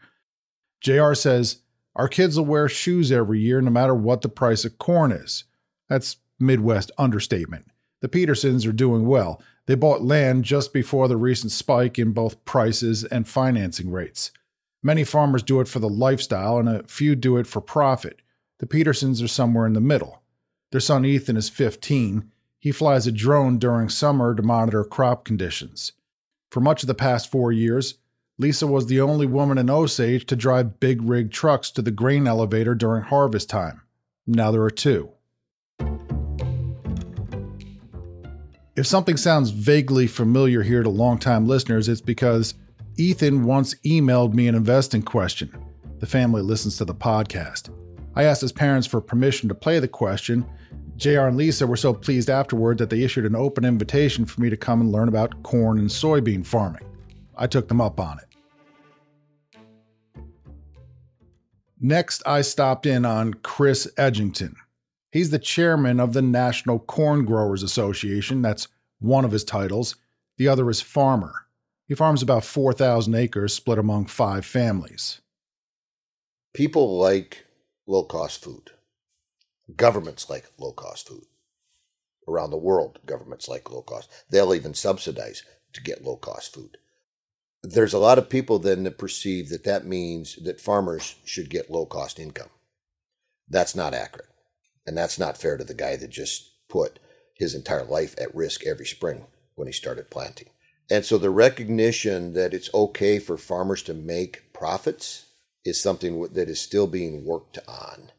JR 0.81 1.15
says 1.15 1.59
our 1.95 2.09
kids 2.09 2.39
will 2.39 2.47
wear 2.47 2.69
shoes 2.69 3.13
every 3.13 3.41
year 3.41 3.61
no 3.61 3.71
matter 3.71 3.95
what 3.95 4.23
the 4.23 4.29
price 4.29 4.65
of 4.65 4.79
corn 4.79 5.13
is. 5.13 5.45
That's 5.89 6.17
Midwest 6.41 6.91
understatement. 6.97 7.67
The 8.01 8.09
Petersons 8.09 8.67
are 8.67 8.73
doing 8.73 9.07
well. 9.07 9.41
They 9.67 9.75
bought 9.75 10.03
land 10.03 10.45
just 10.45 10.73
before 10.73 11.07
the 11.07 11.17
recent 11.17 11.53
spike 11.53 11.99
in 11.99 12.13
both 12.13 12.45
prices 12.45 13.05
and 13.05 13.29
financing 13.29 13.91
rates. 13.91 14.33
Many 14.83 15.05
farmers 15.05 15.45
do 15.45 15.61
it 15.61 15.69
for 15.69 15.79
the 15.79 15.89
lifestyle, 15.89 16.59
and 16.59 16.69
a 16.69 16.83
few 16.85 17.15
do 17.15 17.37
it 17.37 17.47
for 17.47 17.61
profit. 17.61 18.21
The 18.59 18.67
Petersons 18.67 19.23
are 19.23 19.29
somewhere 19.29 19.67
in 19.67 19.75
the 19.75 19.81
middle. 19.81 20.22
Their 20.73 20.81
son 20.81 21.05
Ethan 21.05 21.37
is 21.37 21.51
15. 21.51 22.31
He 22.59 22.73
flies 22.73 23.07
a 23.07 23.13
drone 23.13 23.59
during 23.59 23.91
summer 23.91 24.35
to 24.35 24.43
monitor 24.43 24.85
crop 24.85 25.23
conditions. 25.23 25.93
For 26.51 26.61
much 26.61 26.83
of 26.83 26.87
the 26.87 26.95
past 26.95 27.31
four 27.31 27.53
years, 27.53 27.99
Lisa 28.39 28.67
was 28.67 28.87
the 28.87 29.01
only 29.01 29.27
woman 29.27 29.59
in 29.59 29.69
Osage 29.69 30.25
to 30.27 30.35
drive 30.35 30.81
big 30.81 31.03
rig 31.03 31.31
trucks 31.31 31.71
to 31.73 31.83
the 31.83 31.91
grain 31.91 32.27
elevator 32.27 32.75
during 32.75 33.03
harvest 33.03 33.51
time. 33.51 33.83
Now 34.27 34.51
there 34.51 34.63
are 34.63 34.71
two. 34.71 35.11
If 38.75 38.87
something 38.87 39.19
sounds 39.19 39.51
vaguely 39.51 40.07
familiar 40.07 40.63
here 40.63 40.83
to 40.83 40.89
longtime 40.89 41.47
listeners, 41.47 41.87
it's 41.87 42.01
because 42.01 42.55
Ethan 42.97 43.45
once 43.45 43.75
emailed 43.85 44.33
me 44.33 44.49
an 44.49 44.55
investing 44.55 45.03
question. 45.03 45.55
The 45.99 46.07
family 46.07 46.41
listens 46.41 46.79
to 46.79 46.87
the 46.87 46.95
podcast. 46.95 47.69
I 48.15 48.25
asked 48.25 48.41
his 48.41 48.53
parents 48.53 48.87
for 48.87 49.03
permission 49.03 49.51
to 49.51 49.55
play 49.55 49.79
the 49.79 49.89
question. 49.89 50.47
JR 50.97 51.21
and 51.23 51.37
Lisa 51.37 51.67
were 51.67 51.77
so 51.77 51.93
pleased 51.93 52.31
afterward 52.31 52.79
that 52.79 52.91
they 52.91 53.03
issued 53.03 53.25
an 53.25 53.35
open 53.35 53.65
invitation 53.65 54.25
for 54.25 54.41
me 54.41 54.51
to 54.51 54.57
come 54.57 54.81
and 54.81 54.93
learn 54.93 55.09
about 55.09 55.43
corn 55.43 55.79
and 55.79 55.89
soybean 55.89 56.47
farming. 56.47 56.85
I 57.37 57.47
took 57.47 57.69
them 57.69 57.81
up 57.81 57.99
on 57.99 58.19
it. 58.19 58.27
Next, 61.81 62.23
I 62.25 62.43
stopped 62.43 62.87
in 62.87 63.05
on 63.05 63.35
Chris 63.35 63.91
Edgington. 63.97 64.55
He's 65.11 65.31
the 65.31 65.39
chairman 65.39 65.99
of 65.99 66.13
the 66.13 66.23
National 66.23 66.79
Corn 66.79 67.25
Growers 67.25 67.63
Association. 67.63 68.41
That's 68.41 68.69
one 69.01 69.25
of 69.25 69.33
his 69.33 69.45
titles. 69.45 69.97
The 70.39 70.49
other 70.49 70.71
is 70.71 70.81
farmer. 70.81 71.47
He 71.89 71.95
farms 71.95 72.23
about 72.23 72.45
4,000 72.45 73.15
acres 73.15 73.53
split 73.53 73.79
among 73.79 74.07
five 74.07 74.47
families. 74.47 75.21
People 76.55 76.99
like 76.99 77.45
low 77.87 78.05
cost 78.05 78.43
food. 78.45 78.72
Governments 79.77 80.29
like 80.29 80.51
low 80.59 80.73
cost 80.73 81.09
food. 81.09 81.25
Around 82.29 82.51
the 82.51 82.57
world, 82.57 82.99
governments 83.07 83.49
like 83.49 83.71
low 83.71 83.83
cost. 83.83 84.11
They'll 84.31 84.55
even 84.55 84.75
subsidize 84.75 85.43
to 85.73 85.83
get 85.83 86.05
low 86.05 86.17
cost 86.17 86.55
food. 86.55 86.79
There's 87.63 87.93
a 87.95 87.99
lot 87.99 88.19
of 88.19 88.29
people 88.29 88.59
then 88.59 88.83
that 88.85 88.99
perceive 88.99 89.49
that 89.51 89.65
that 89.65 89.87
means 89.87 90.37
that 90.43 90.61
farmers 90.61 91.15
should 91.25 91.49
get 91.49 91.71
low 91.71 91.87
cost 91.87 92.19
income. 92.19 92.51
That's 93.49 93.75
not 93.75 93.95
accurate. 93.95 94.29
And 94.87 94.97
that's 94.97 95.19
not 95.19 95.37
fair 95.37 95.57
to 95.57 95.65
the 95.65 95.75
guy 95.75 95.97
that 95.97 96.11
just 96.11 96.51
put 96.69 96.99
his 97.35 97.55
entire 97.55 97.85
life 97.85 98.15
at 98.21 98.35
risk 98.35 98.67
every 98.67 98.87
spring 98.87 99.27
when 99.55 99.69
he 99.69 99.73
started 99.73 100.11
planting. 100.11 100.49
And 100.91 101.05
so 101.05 101.19
the 101.19 101.31
recognition 101.31 102.35
that 102.35 102.53
it's 102.53 102.73
okay 102.75 103.19
for 103.19 103.39
farmers 103.39 103.83
to 103.85 103.95
make 103.95 104.53
profits 104.53 105.27
is 105.65 105.81
something 105.81 106.21
that 106.33 106.49
is 106.49 106.61
still 106.61 106.87
being 106.87 107.25
worked 107.25 107.59
on. 107.69 108.11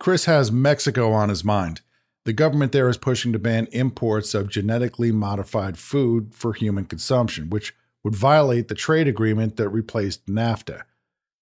Chris 0.00 0.24
has 0.24 0.50
Mexico 0.50 1.12
on 1.12 1.28
his 1.28 1.44
mind. 1.44 1.82
The 2.24 2.32
government 2.32 2.72
there 2.72 2.88
is 2.88 2.96
pushing 2.96 3.34
to 3.34 3.38
ban 3.38 3.68
imports 3.70 4.32
of 4.32 4.48
genetically 4.48 5.12
modified 5.12 5.76
food 5.76 6.34
for 6.34 6.54
human 6.54 6.86
consumption, 6.86 7.50
which 7.50 7.74
would 8.02 8.16
violate 8.16 8.68
the 8.68 8.74
trade 8.74 9.06
agreement 9.06 9.56
that 9.56 9.68
replaced 9.68 10.24
NAFTA. 10.24 10.84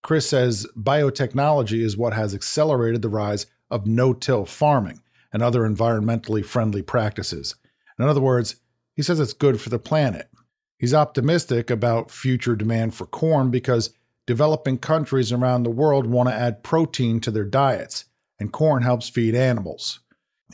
Chris 0.03 0.29
says 0.29 0.67
biotechnology 0.77 1.85
is 1.85 1.97
what 1.97 2.15
has 2.15 2.35
accelerated 2.35 3.01
the 3.01 3.09
rise 3.09 3.47
of 3.71 3.87
no 3.87 4.13
till 4.13 4.45
farming 4.45 5.03
and 5.33 5.41
other 5.41 5.61
environmentally 5.61 6.45
friendly 6.45 6.83
practices. 6.83 7.55
In 7.97 8.07
other 8.07 8.21
words, 8.21 8.57
he 8.93 9.03
says 9.03 9.21
it's 9.21 9.35
good 9.35 9.61
for 9.61 9.71
the 9.71 9.79
planet. 9.79 10.31
He's 10.79 10.95
optimistic 10.95 11.71
about 11.71 12.11
future 12.11 12.57
demand 12.57 12.97
for 12.97 13.07
corn 13.07 13.53
because 13.53 13.95
developing 14.27 14.79
countries 14.79 15.31
around 15.31 15.63
the 15.63 15.71
world 15.71 16.07
want 16.07 16.29
to 16.29 16.35
add 16.35 16.65
protein 16.65 17.21
to 17.21 17.31
their 17.31 17.45
diets, 17.45 18.07
and 18.39 18.53
corn 18.53 18.83
helps 18.83 19.09
feed 19.09 19.35
animals. 19.35 20.01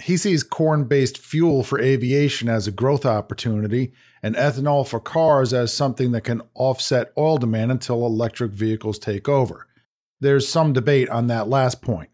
He 0.01 0.17
sees 0.17 0.43
corn 0.43 0.85
based 0.85 1.19
fuel 1.19 1.63
for 1.63 1.81
aviation 1.81 2.49
as 2.49 2.67
a 2.67 2.73
growth 2.73 3.07
opportunity 3.07 3.93
and 4.23 4.35
ethanol 4.35 4.87
for 4.87 4.99
cars 4.99 5.53
as 5.53 5.73
something 5.73 6.13
that 6.13 6.25
can 6.25 6.43
offset 6.55 7.13
oil 7.17 7.39
demand 7.39 7.71
until 7.71 8.05
electric 8.05 8.51
vehicles 8.51 8.99
take 8.99 9.29
over. 9.29 9.69
There's 10.21 10.49
some 10.49 10.73
debate 10.73 11.09
on 11.11 11.29
that 11.29 11.49
last 11.49 11.81
point. 11.81 12.11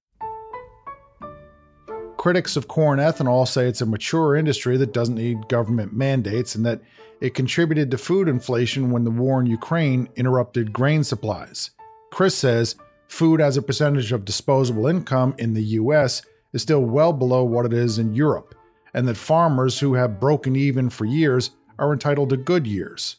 Critics 2.19 2.55
of 2.57 2.69
corn 2.69 2.99
ethanol 2.99 3.49
say 3.49 3.67
it's 3.67 3.81
a 3.81 3.87
mature 3.87 4.37
industry 4.37 4.77
that 4.77 4.93
doesn't 4.93 5.15
need 5.15 5.49
government 5.49 5.95
mandates 5.95 6.55
and 6.55 6.67
that 6.67 6.83
it 7.23 7.35
contributed 7.35 7.91
to 7.91 7.99
food 7.99 8.29
inflation 8.29 8.91
when 8.91 9.05
the 9.05 9.11
war 9.11 9.41
in 9.41 9.47
Ukraine 9.47 10.09
interrupted 10.17 10.73
grain 10.73 11.03
supplies. 11.03 11.71
Chris 12.11 12.37
says 12.37 12.77
food 13.11 13.41
as 13.41 13.57
a 13.57 13.63
percentage 13.63 14.13
of 14.13 14.25
disposable 14.25 14.87
income 14.87 15.35
in 15.37 15.55
the 15.55 15.63
US 15.63 16.23
is 16.53 16.63
still 16.63 16.85
well 16.85 17.13
below 17.13 17.45
what 17.45 17.67
it 17.67 17.73
is 17.73 17.99
in 17.99 18.15
Europe, 18.15 18.55
and 18.95 19.07
that 19.09 19.17
farmers 19.17 19.81
who 19.81 19.95
have 19.95 20.21
broken 20.21 20.55
even 20.55 20.89
for 20.89 21.05
years 21.05 21.51
are 21.79 21.93
entitled 21.93 22.31
to 22.31 22.37
good 22.37 22.67
years. 22.67 23.17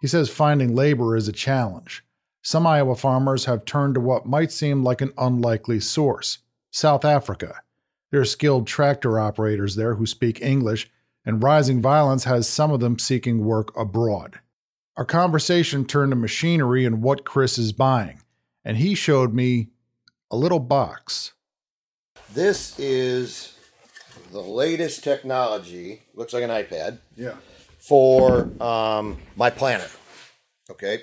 He 0.00 0.06
says 0.06 0.30
finding 0.30 0.74
labor 0.74 1.16
is 1.16 1.28
a 1.28 1.32
challenge. 1.32 2.04
Some 2.42 2.66
Iowa 2.66 2.96
farmers 2.96 3.44
have 3.44 3.64
turned 3.64 3.94
to 3.94 4.00
what 4.00 4.26
might 4.26 4.50
seem 4.50 4.82
like 4.82 5.00
an 5.00 5.12
unlikely 5.18 5.80
source 5.80 6.38
South 6.70 7.04
Africa. 7.04 7.60
There 8.10 8.20
are 8.20 8.26
skilled 8.26 8.66
tractor 8.66 9.18
operators 9.18 9.76
there 9.76 9.94
who 9.94 10.06
speak 10.06 10.40
English 10.42 10.90
and 11.24 11.42
rising 11.42 11.80
violence 11.80 12.24
has 12.24 12.48
some 12.48 12.70
of 12.70 12.80
them 12.80 12.98
seeking 12.98 13.44
work 13.44 13.76
abroad. 13.78 14.40
Our 14.96 15.04
conversation 15.04 15.84
turned 15.84 16.12
to 16.12 16.16
machinery 16.16 16.84
and 16.84 17.02
what 17.02 17.24
Chris 17.24 17.58
is 17.58 17.72
buying, 17.72 18.20
and 18.64 18.76
he 18.76 18.94
showed 18.94 19.34
me 19.34 19.68
a 20.30 20.36
little 20.36 20.60
box. 20.60 21.32
This 22.32 22.78
is 22.78 23.56
the 24.32 24.40
latest 24.40 25.04
technology, 25.04 26.02
looks 26.14 26.32
like 26.32 26.42
an 26.42 26.50
iPad. 26.50 26.98
Yeah. 27.16 27.34
For 27.78 28.50
um, 28.62 29.18
my 29.36 29.50
planter. 29.50 29.90
Okay. 30.70 31.00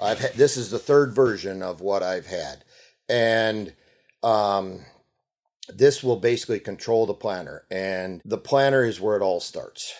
I've 0.00 0.18
had, 0.18 0.34
this 0.34 0.56
is 0.56 0.70
the 0.70 0.78
third 0.78 1.12
version 1.12 1.62
of 1.62 1.80
what 1.80 2.02
I've 2.02 2.26
had. 2.26 2.64
And 3.08 3.74
um, 4.22 4.80
this 5.72 6.02
will 6.02 6.16
basically 6.16 6.60
control 6.60 7.06
the 7.06 7.14
planter 7.14 7.64
and 7.70 8.20
the 8.24 8.38
planter 8.38 8.84
is 8.84 9.00
where 9.00 9.16
it 9.16 9.22
all 9.22 9.40
starts 9.40 9.94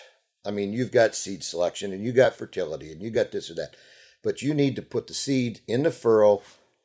i 0.45 0.51
mean 0.51 0.73
you've 0.73 0.91
got 0.91 1.15
seed 1.15 1.43
selection 1.43 1.93
and 1.93 2.03
you 2.03 2.11
got 2.11 2.35
fertility 2.35 2.91
and 2.91 3.01
you 3.01 3.09
got 3.09 3.31
this 3.31 3.49
or 3.49 3.55
that 3.55 3.75
but 4.23 4.41
you 4.41 4.53
need 4.53 4.75
to 4.75 4.81
put 4.81 5.07
the 5.07 5.13
seed 5.13 5.61
in 5.67 5.83
the 5.83 5.91
furrow 5.91 6.41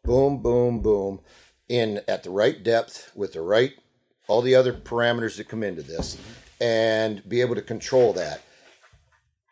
boom 0.06 0.40
boom 0.42 0.80
boom 0.80 1.20
in 1.68 2.00
at 2.06 2.22
the 2.22 2.30
right 2.30 2.62
depth 2.62 3.10
with 3.14 3.32
the 3.32 3.40
right 3.40 3.72
all 4.28 4.42
the 4.42 4.54
other 4.54 4.72
parameters 4.72 5.36
that 5.36 5.48
come 5.48 5.62
into 5.62 5.82
this 5.82 6.16
and 6.60 7.28
be 7.28 7.40
able 7.40 7.54
to 7.54 7.62
control 7.62 8.12
that 8.12 8.40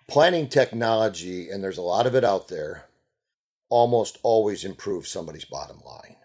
planting 0.08 0.48
technology 0.48 1.50
and 1.50 1.62
there's 1.62 1.78
a 1.78 1.82
lot 1.82 2.06
of 2.06 2.14
it 2.14 2.24
out 2.24 2.48
there 2.48 2.84
almost 3.68 4.18
always 4.22 4.64
improves 4.64 5.08
somebody's 5.08 5.44
bottom 5.44 5.80
line 5.84 6.16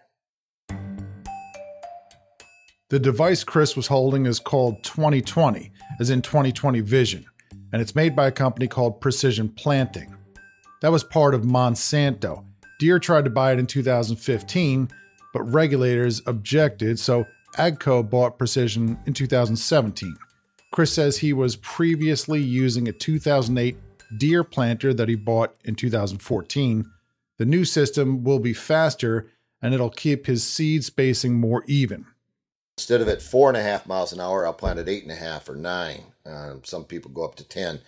the 2.90 2.98
device 2.98 3.44
Chris 3.44 3.76
was 3.76 3.86
holding 3.86 4.26
is 4.26 4.40
called 4.40 4.82
2020, 4.82 5.70
as 6.00 6.10
in 6.10 6.20
2020 6.22 6.80
Vision, 6.80 7.24
and 7.72 7.80
it's 7.80 7.94
made 7.94 8.16
by 8.16 8.26
a 8.26 8.32
company 8.32 8.66
called 8.66 9.00
Precision 9.00 9.48
Planting. 9.48 10.12
That 10.82 10.90
was 10.90 11.04
part 11.04 11.36
of 11.36 11.42
Monsanto. 11.42 12.44
Deere 12.80 12.98
tried 12.98 13.24
to 13.24 13.30
buy 13.30 13.52
it 13.52 13.58
in 13.58 13.66
2015, 13.66 14.88
but 15.34 15.42
regulators 15.42 16.22
objected, 16.26 16.98
so 16.98 17.26
AGCO 17.56 18.08
bought 18.08 18.38
Precision 18.38 18.98
in 19.06 19.12
2017. 19.12 20.16
Chris 20.72 20.92
says 20.92 21.18
he 21.18 21.34
was 21.34 21.56
previously 21.56 22.40
using 22.40 22.88
a 22.88 22.92
2008 22.92 23.76
Deere 24.16 24.42
planter 24.42 24.94
that 24.94 25.10
he 25.10 25.14
bought 25.14 25.54
in 25.64 25.74
2014. 25.74 26.90
The 27.36 27.44
new 27.44 27.66
system 27.66 28.24
will 28.24 28.38
be 28.38 28.54
faster 28.54 29.30
and 29.60 29.74
it'll 29.74 29.90
keep 29.90 30.26
his 30.26 30.42
seed 30.42 30.82
spacing 30.82 31.34
more 31.34 31.64
even. 31.66 32.06
Instead 32.78 33.02
of 33.02 33.08
at 33.08 33.20
four 33.20 33.48
and 33.48 33.58
a 33.58 33.62
half 33.62 33.86
miles 33.86 34.12
an 34.12 34.20
hour, 34.20 34.46
I'll 34.46 34.54
plant 34.54 34.78
at 34.78 34.88
eight 34.88 35.02
and 35.02 35.12
a 35.12 35.16
half 35.16 35.50
or 35.50 35.54
nine. 35.54 36.00
Um, 36.24 36.62
some 36.64 36.84
people 36.84 37.10
go 37.10 37.24
up 37.24 37.34
to 37.36 37.44
10. 37.44 37.80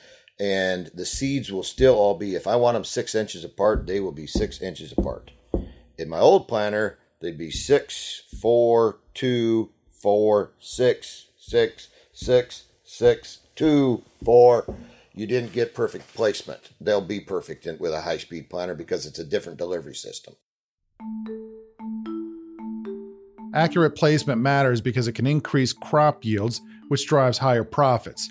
And 0.42 0.90
the 0.92 1.06
seeds 1.06 1.52
will 1.52 1.62
still 1.62 1.94
all 1.94 2.14
be, 2.18 2.34
if 2.34 2.48
I 2.48 2.56
want 2.56 2.74
them 2.74 2.84
six 2.84 3.14
inches 3.14 3.44
apart, 3.44 3.86
they 3.86 4.00
will 4.00 4.10
be 4.10 4.26
six 4.26 4.60
inches 4.60 4.90
apart. 4.90 5.30
In 5.96 6.08
my 6.08 6.18
old 6.18 6.48
planter, 6.48 6.98
they'd 7.20 7.38
be 7.38 7.52
six, 7.52 8.24
four, 8.40 8.98
two, 9.14 9.70
four, 9.92 10.50
six, 10.58 11.26
six, 11.38 11.90
six, 12.12 12.64
six, 12.82 13.38
two, 13.54 14.02
four. 14.24 14.64
You 15.14 15.28
didn't 15.28 15.52
get 15.52 15.76
perfect 15.76 16.12
placement. 16.12 16.70
They'll 16.80 17.00
be 17.00 17.20
perfect 17.20 17.68
with 17.78 17.92
a 17.92 18.00
high 18.00 18.18
speed 18.18 18.50
planter 18.50 18.74
because 18.74 19.06
it's 19.06 19.20
a 19.20 19.24
different 19.24 19.58
delivery 19.58 19.94
system. 19.94 20.34
Accurate 23.54 23.94
placement 23.94 24.40
matters 24.40 24.80
because 24.80 25.06
it 25.06 25.12
can 25.12 25.28
increase 25.28 25.72
crop 25.72 26.24
yields, 26.24 26.60
which 26.88 27.06
drives 27.06 27.38
higher 27.38 27.62
profits. 27.62 28.28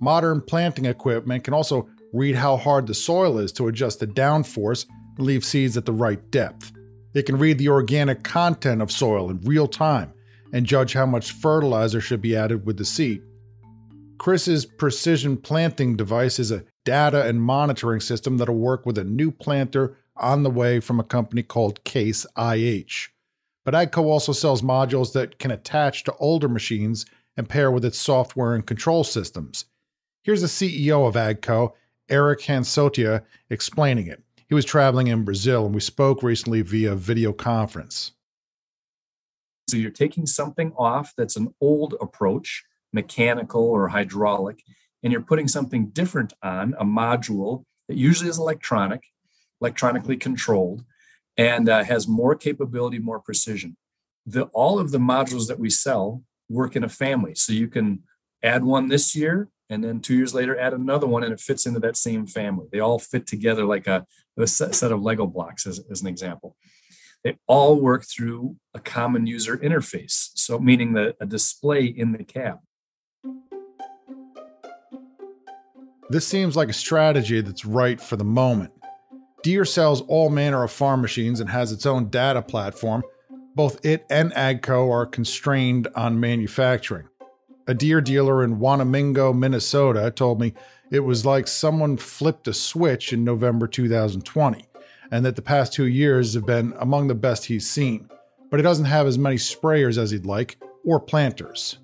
Modern 0.00 0.40
planting 0.40 0.86
equipment 0.86 1.44
can 1.44 1.52
also 1.52 1.88
read 2.12 2.34
how 2.34 2.56
hard 2.56 2.86
the 2.86 2.94
soil 2.94 3.38
is 3.38 3.52
to 3.52 3.68
adjust 3.68 4.00
the 4.00 4.06
downforce 4.06 4.86
and 5.16 5.26
leave 5.26 5.44
seeds 5.44 5.76
at 5.76 5.84
the 5.84 5.92
right 5.92 6.30
depth. 6.30 6.72
It 7.12 7.24
can 7.24 7.38
read 7.38 7.58
the 7.58 7.68
organic 7.68 8.22
content 8.22 8.80
of 8.80 8.90
soil 8.90 9.30
in 9.30 9.40
real 9.42 9.68
time 9.68 10.12
and 10.52 10.66
judge 10.66 10.94
how 10.94 11.06
much 11.06 11.32
fertilizer 11.32 12.00
should 12.00 12.22
be 12.22 12.34
added 12.34 12.66
with 12.66 12.78
the 12.78 12.84
seed. 12.84 13.22
Chris's 14.18 14.66
precision 14.66 15.36
planting 15.36 15.96
device 15.96 16.38
is 16.38 16.50
a 16.50 16.64
data 16.84 17.26
and 17.26 17.42
monitoring 17.42 18.00
system 18.00 18.38
that'll 18.38 18.54
work 18.54 18.86
with 18.86 18.98
a 18.98 19.04
new 19.04 19.30
planter 19.30 19.98
on 20.16 20.42
the 20.42 20.50
way 20.50 20.80
from 20.80 20.98
a 20.98 21.04
company 21.04 21.42
called 21.42 21.84
Case 21.84 22.26
IH. 22.36 23.08
But 23.64 23.74
AGCO 23.74 24.04
also 24.04 24.32
sells 24.32 24.62
modules 24.62 25.12
that 25.12 25.38
can 25.38 25.50
attach 25.50 26.04
to 26.04 26.14
older 26.16 26.48
machines 26.48 27.06
and 27.36 27.48
pair 27.48 27.70
with 27.70 27.84
its 27.84 27.98
software 27.98 28.54
and 28.54 28.66
control 28.66 29.04
systems. 29.04 29.66
Here's 30.22 30.42
the 30.42 30.48
CEO 30.48 31.08
of 31.08 31.14
AGCO, 31.14 31.72
Eric 32.10 32.40
Hansotia, 32.40 33.22
explaining 33.48 34.06
it. 34.06 34.22
He 34.48 34.54
was 34.54 34.66
traveling 34.66 35.06
in 35.06 35.24
Brazil 35.24 35.64
and 35.64 35.74
we 35.74 35.80
spoke 35.80 36.22
recently 36.22 36.60
via 36.60 36.94
video 36.94 37.32
conference. 37.32 38.12
So 39.68 39.78
you're 39.78 39.90
taking 39.90 40.26
something 40.26 40.72
off 40.76 41.14
that's 41.16 41.36
an 41.36 41.54
old 41.60 41.94
approach, 42.02 42.64
mechanical 42.92 43.62
or 43.62 43.88
hydraulic, 43.88 44.62
and 45.02 45.10
you're 45.10 45.22
putting 45.22 45.48
something 45.48 45.86
different 45.88 46.34
on 46.42 46.74
a 46.78 46.84
module 46.84 47.64
that 47.88 47.96
usually 47.96 48.28
is 48.28 48.38
electronic, 48.38 49.00
electronically 49.62 50.18
controlled, 50.18 50.84
and 51.38 51.68
uh, 51.68 51.82
has 51.82 52.06
more 52.06 52.34
capability, 52.34 52.98
more 52.98 53.20
precision. 53.20 53.74
The, 54.26 54.42
all 54.46 54.78
of 54.78 54.90
the 54.90 54.98
modules 54.98 55.46
that 55.48 55.58
we 55.58 55.70
sell 55.70 56.22
work 56.50 56.76
in 56.76 56.84
a 56.84 56.88
family. 56.90 57.34
So 57.36 57.54
you 57.54 57.68
can 57.68 58.02
add 58.42 58.64
one 58.64 58.88
this 58.88 59.14
year 59.14 59.48
and 59.70 59.82
then 59.82 60.00
two 60.00 60.16
years 60.16 60.34
later 60.34 60.58
add 60.58 60.74
another 60.74 61.06
one 61.06 61.22
and 61.22 61.32
it 61.32 61.40
fits 61.40 61.64
into 61.64 61.80
that 61.80 61.96
same 61.96 62.26
family. 62.26 62.66
They 62.70 62.80
all 62.80 62.98
fit 62.98 63.26
together 63.26 63.64
like 63.64 63.86
a, 63.86 64.04
a 64.36 64.46
set 64.46 64.92
of 64.92 65.00
Lego 65.00 65.26
blocks, 65.26 65.66
as, 65.66 65.80
as 65.90 66.02
an 66.02 66.08
example. 66.08 66.56
They 67.22 67.36
all 67.46 67.80
work 67.80 68.04
through 68.04 68.56
a 68.74 68.80
common 68.80 69.26
user 69.26 69.56
interface. 69.56 70.30
So 70.34 70.58
meaning 70.58 70.94
that 70.94 71.16
a 71.20 71.26
display 71.26 71.84
in 71.84 72.12
the 72.12 72.24
cab. 72.24 72.58
This 76.08 76.26
seems 76.26 76.56
like 76.56 76.68
a 76.68 76.72
strategy 76.72 77.40
that's 77.40 77.64
right 77.64 78.00
for 78.00 78.16
the 78.16 78.24
moment. 78.24 78.72
Deere 79.44 79.64
sells 79.64 80.00
all 80.02 80.28
manner 80.28 80.64
of 80.64 80.72
farm 80.72 81.00
machines 81.00 81.38
and 81.38 81.48
has 81.48 81.70
its 81.70 81.86
own 81.86 82.08
data 82.08 82.42
platform. 82.42 83.04
Both 83.54 83.84
it 83.84 84.04
and 84.10 84.32
AGCO 84.32 84.90
are 84.90 85.06
constrained 85.06 85.86
on 85.94 86.18
manufacturing. 86.18 87.09
A 87.70 87.74
Deere 87.74 88.00
dealer 88.00 88.42
in 88.42 88.56
Wanamingo, 88.56 89.32
Minnesota 89.32 90.10
told 90.10 90.40
me 90.40 90.54
it 90.90 91.04
was 91.04 91.24
like 91.24 91.46
someone 91.46 91.98
flipped 91.98 92.48
a 92.48 92.52
switch 92.52 93.12
in 93.12 93.22
November 93.22 93.68
2020, 93.68 94.66
and 95.12 95.24
that 95.24 95.36
the 95.36 95.40
past 95.40 95.72
two 95.72 95.86
years 95.86 96.34
have 96.34 96.44
been 96.44 96.74
among 96.80 97.06
the 97.06 97.14
best 97.14 97.44
he's 97.44 97.70
seen. 97.70 98.10
But 98.50 98.58
he 98.58 98.64
doesn't 98.64 98.86
have 98.86 99.06
as 99.06 99.18
many 99.18 99.36
sprayers 99.36 99.98
as 99.98 100.10
he'd 100.10 100.26
like, 100.26 100.60
or 100.84 100.98
planters. 100.98 101.78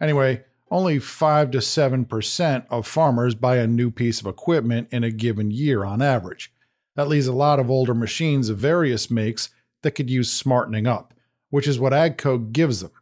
Anyway, 0.00 0.42
only 0.70 0.98
5 0.98 1.50
to 1.50 1.58
7% 1.58 2.64
of 2.70 2.86
farmers 2.86 3.34
buy 3.34 3.56
a 3.56 3.66
new 3.66 3.90
piece 3.90 4.22
of 4.22 4.26
equipment 4.26 4.88
in 4.90 5.04
a 5.04 5.10
given 5.10 5.50
year 5.50 5.84
on 5.84 6.00
average. 6.00 6.50
That 6.96 7.08
leaves 7.08 7.26
a 7.26 7.34
lot 7.34 7.60
of 7.60 7.70
older 7.70 7.94
machines 7.94 8.48
of 8.48 8.56
various 8.56 9.10
makes 9.10 9.50
that 9.82 9.90
could 9.90 10.08
use 10.08 10.32
smartening 10.32 10.86
up, 10.86 11.12
which 11.50 11.68
is 11.68 11.78
what 11.78 11.92
AGCO 11.92 12.52
gives 12.52 12.80
them. 12.80 12.92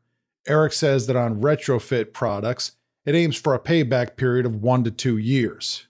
Eric 0.49 0.73
says 0.73 1.07
that 1.07 1.17
on 1.17 1.41
retrofit 1.41 2.13
products, 2.13 2.73
it 3.05 3.15
aims 3.15 3.37
for 3.37 3.55
a 3.55 3.61
payback 3.61 4.17
period 4.17 4.47
of 4.47 4.63
one 4.63 4.83
to 4.85 4.91
two 4.91 5.19
years. 5.19 5.87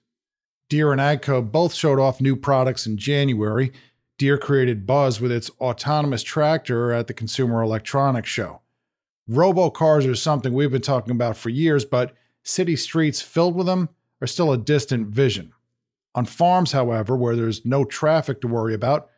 Deere 0.68 0.92
and 0.92 1.00
AGCO 1.00 1.50
both 1.50 1.72
showed 1.72 1.98
off 1.98 2.20
new 2.20 2.36
products 2.36 2.86
in 2.86 2.96
January. 2.96 3.72
Deere 4.18 4.36
created 4.36 4.86
buzz 4.86 5.20
with 5.20 5.32
its 5.32 5.50
autonomous 5.60 6.22
tractor 6.22 6.92
at 6.92 7.06
the 7.06 7.14
Consumer 7.14 7.62
Electronics 7.62 8.28
Show. 8.28 8.60
Robo 9.28 9.70
cars 9.70 10.06
are 10.06 10.14
something 10.14 10.52
we've 10.52 10.72
been 10.72 10.82
talking 10.82 11.12
about 11.12 11.36
for 11.36 11.50
years, 11.50 11.84
but 11.84 12.14
city 12.42 12.76
streets 12.76 13.22
filled 13.22 13.54
with 13.54 13.66
them 13.66 13.88
are 14.20 14.26
still 14.26 14.52
a 14.52 14.58
distant 14.58 15.08
vision. 15.08 15.52
On 16.14 16.24
farms, 16.24 16.72
however, 16.72 17.16
where 17.16 17.36
there's 17.36 17.64
no 17.64 17.84
traffic 17.84 18.40
to 18.40 18.48
worry 18.48 18.74
about, 18.74 19.08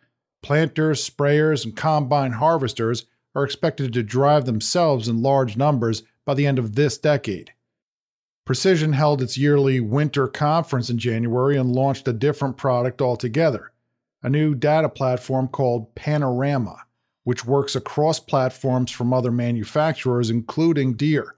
planters, 0.43 1.09
sprayers, 1.09 1.65
and 1.65 1.77
combine 1.77 2.33
harvesters 2.33 3.07
are 3.35 3.45
expected 3.45 3.93
to 3.93 4.03
drive 4.03 4.45
themselves 4.45 5.09
in 5.09 5.23
large 5.23 5.57
numbers 5.57 6.03
by 6.25 6.35
the 6.35 6.47
end 6.47 6.59
of 6.59 6.75
this 6.75 6.99
decade. 6.99 7.53
Precision 8.45 8.95
held 8.95 9.23
its 9.23 9.39
yearly 9.39 9.81
winter 9.81 10.27
conference 10.27 10.91
in 10.91 10.99
January 10.99 11.57
and 11.57 11.73
launched 11.73 12.09
a 12.09 12.13
different 12.13 12.57
product 12.57 13.01
altogether 13.01 13.73
a 14.23 14.29
new 14.29 14.55
data 14.55 14.89
platform 14.89 15.49
called 15.49 15.95
Panorama 15.95 16.85
which 17.25 17.45
works 17.45 17.77
across 17.77 18.19
platforms 18.19 18.91
from 18.91 19.13
other 19.13 19.31
manufacturers, 19.31 20.31
including 20.31 20.95
Deere. 20.95 21.37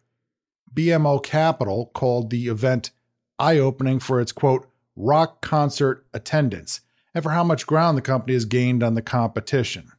BMO 0.74 1.22
Capital 1.22 1.90
called 1.92 2.31
the 2.31 2.46
event 2.46 2.90
eye 3.38 3.59
opening 3.59 3.98
for 3.98 4.20
its 4.20 4.33
quote, 4.33 4.66
rock 4.96 5.40
concert 5.42 6.07
attendance 6.14 6.81
and 7.14 7.22
for 7.22 7.31
how 7.31 7.44
much 7.44 7.66
ground 7.66 7.98
the 7.98 8.02
company 8.02 8.33
has 8.33 8.44
gained 8.44 8.83
on 8.83 8.94
the 8.94 9.02
competition. 9.02 9.92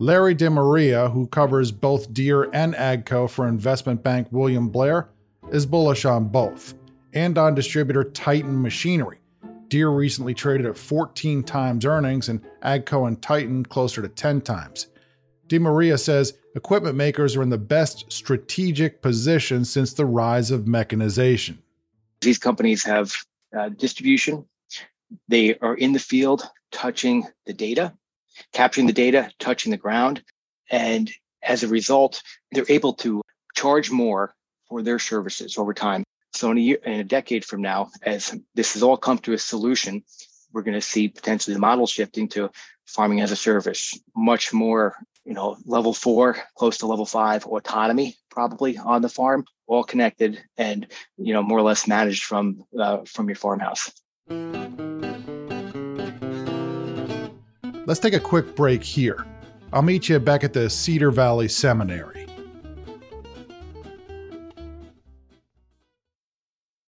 Larry 0.00 0.34
DeMaria, 0.34 1.12
who 1.12 1.26
covers 1.26 1.70
both 1.70 2.14
Deere 2.14 2.44
and 2.54 2.72
AGCO 2.72 3.28
for 3.28 3.46
investment 3.46 4.02
bank 4.02 4.28
William 4.30 4.70
Blair, 4.70 5.10
is 5.52 5.66
bullish 5.66 6.06
on 6.06 6.28
both, 6.28 6.72
and 7.12 7.36
on 7.36 7.54
distributor 7.54 8.02
Titan 8.02 8.62
Machinery, 8.62 9.18
Deere 9.68 9.90
recently 9.90 10.32
traded 10.32 10.64
at 10.64 10.78
14 10.78 11.42
times 11.42 11.84
earnings 11.84 12.30
and 12.30 12.40
AGCO 12.62 13.08
and 13.08 13.20
Titan 13.20 13.62
closer 13.62 14.00
to 14.00 14.08
10 14.08 14.40
times. 14.40 14.86
DeMaria 15.48 16.00
says 16.00 16.32
equipment 16.56 16.96
makers 16.96 17.36
are 17.36 17.42
in 17.42 17.50
the 17.50 17.58
best 17.58 18.10
strategic 18.10 19.02
position 19.02 19.66
since 19.66 19.92
the 19.92 20.06
rise 20.06 20.50
of 20.50 20.66
mechanization. 20.66 21.62
These 22.22 22.38
companies 22.38 22.82
have 22.84 23.12
uh, 23.54 23.68
distribution, 23.68 24.46
they 25.28 25.58
are 25.58 25.74
in 25.74 25.92
the 25.92 25.98
field 25.98 26.48
touching 26.72 27.26
the 27.44 27.52
data, 27.52 27.92
capturing 28.52 28.86
the 28.86 28.92
data, 28.92 29.30
touching 29.38 29.70
the 29.70 29.76
ground. 29.76 30.22
And 30.70 31.10
as 31.42 31.62
a 31.62 31.68
result, 31.68 32.22
they're 32.52 32.64
able 32.68 32.94
to 32.94 33.22
charge 33.54 33.90
more 33.90 34.34
for 34.68 34.82
their 34.82 34.98
services 34.98 35.58
over 35.58 35.74
time. 35.74 36.04
So 36.32 36.50
in 36.50 36.58
a 36.58 36.60
year, 36.60 36.78
in 36.84 37.00
a 37.00 37.04
decade 37.04 37.44
from 37.44 37.60
now, 37.60 37.90
as 38.02 38.36
this 38.54 38.74
has 38.74 38.82
all 38.82 38.96
come 38.96 39.18
to 39.18 39.32
a 39.32 39.38
solution, 39.38 40.02
we're 40.52 40.62
going 40.62 40.74
to 40.74 40.80
see 40.80 41.08
potentially 41.08 41.54
the 41.54 41.60
model 41.60 41.86
shifting 41.86 42.28
to 42.28 42.50
farming 42.86 43.20
as 43.20 43.32
a 43.32 43.36
service, 43.36 43.98
much 44.16 44.52
more, 44.52 44.96
you 45.24 45.34
know, 45.34 45.56
level 45.64 45.92
four, 45.92 46.36
close 46.56 46.78
to 46.78 46.86
level 46.86 47.06
five 47.06 47.44
autonomy, 47.46 48.16
probably 48.30 48.78
on 48.78 49.02
the 49.02 49.08
farm, 49.08 49.44
all 49.70 49.84
connected 49.84 50.42
and 50.58 50.88
you 51.16 51.32
know 51.32 51.42
more 51.42 51.58
or 51.58 51.62
less 51.62 51.86
managed 51.86 52.24
from 52.24 52.64
uh, 52.78 52.98
from 53.06 53.28
your 53.28 53.36
farmhouse. 53.36 53.92
Let's 57.90 57.98
take 57.98 58.14
a 58.14 58.20
quick 58.20 58.54
break 58.54 58.84
here. 58.84 59.26
I'll 59.72 59.82
meet 59.82 60.08
you 60.08 60.20
back 60.20 60.44
at 60.44 60.52
the 60.52 60.70
Cedar 60.70 61.10
Valley 61.10 61.48
Seminary. 61.48 62.28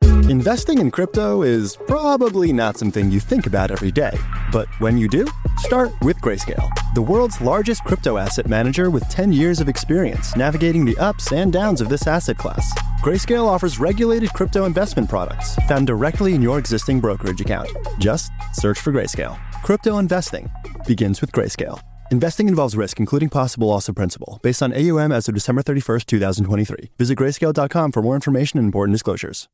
Investing 0.02 0.80
in 0.80 0.90
crypto 0.90 1.44
is 1.44 1.78
probably 1.86 2.52
not 2.52 2.78
something 2.78 3.12
you 3.12 3.20
think 3.20 3.46
about 3.46 3.70
every 3.70 3.92
day, 3.92 4.18
but 4.52 4.68
when 4.80 4.98
you 4.98 5.08
do, 5.08 5.28
start 5.60 5.92
with 6.02 6.18
Grayscale, 6.18 6.68
the 6.96 7.02
world's 7.04 7.40
largest 7.42 7.84
crypto 7.84 8.18
asset 8.18 8.48
manager 8.48 8.90
with 8.90 9.08
10 9.08 9.32
years 9.32 9.60
of 9.60 9.70
experience 9.70 10.36
navigating 10.36 10.84
the 10.84 10.98
ups 10.98 11.32
and 11.32 11.54
downs 11.54 11.80
of 11.80 11.90
this 11.90 12.08
asset 12.08 12.40
class. 12.40 12.74
Grayscale 12.98 13.46
offers 13.46 13.78
regulated 13.78 14.34
crypto 14.34 14.66
investment 14.66 15.08
products 15.08 15.56
found 15.68 15.86
directly 15.86 16.34
in 16.34 16.42
your 16.42 16.58
existing 16.58 17.00
brokerage 17.00 17.40
account. 17.40 17.70
Just 18.00 18.32
search 18.54 18.80
for 18.80 18.92
Grayscale. 18.92 19.38
Crypto 19.64 20.00
investing 20.00 20.50
begins 20.88 21.22
with 21.22 21.32
Grayscale. 21.32 21.80
Investing 22.10 22.48
involves 22.48 22.76
risk, 22.76 23.00
including 23.00 23.30
possible 23.30 23.68
loss 23.68 23.88
of 23.88 23.96
principal, 23.96 24.40
based 24.42 24.64
on 24.64 24.74
AUM 24.74 25.12
as 25.12 25.28
of 25.28 25.36
December 25.36 25.62
31st, 25.62 26.06
2023. 26.08 26.90
Visit 26.98 27.18
grayscale.com 27.18 27.92
for 27.92 28.02
more 28.02 28.16
information 28.16 28.58
and 28.58 28.66
important 28.66 28.96
disclosures. 28.96 29.48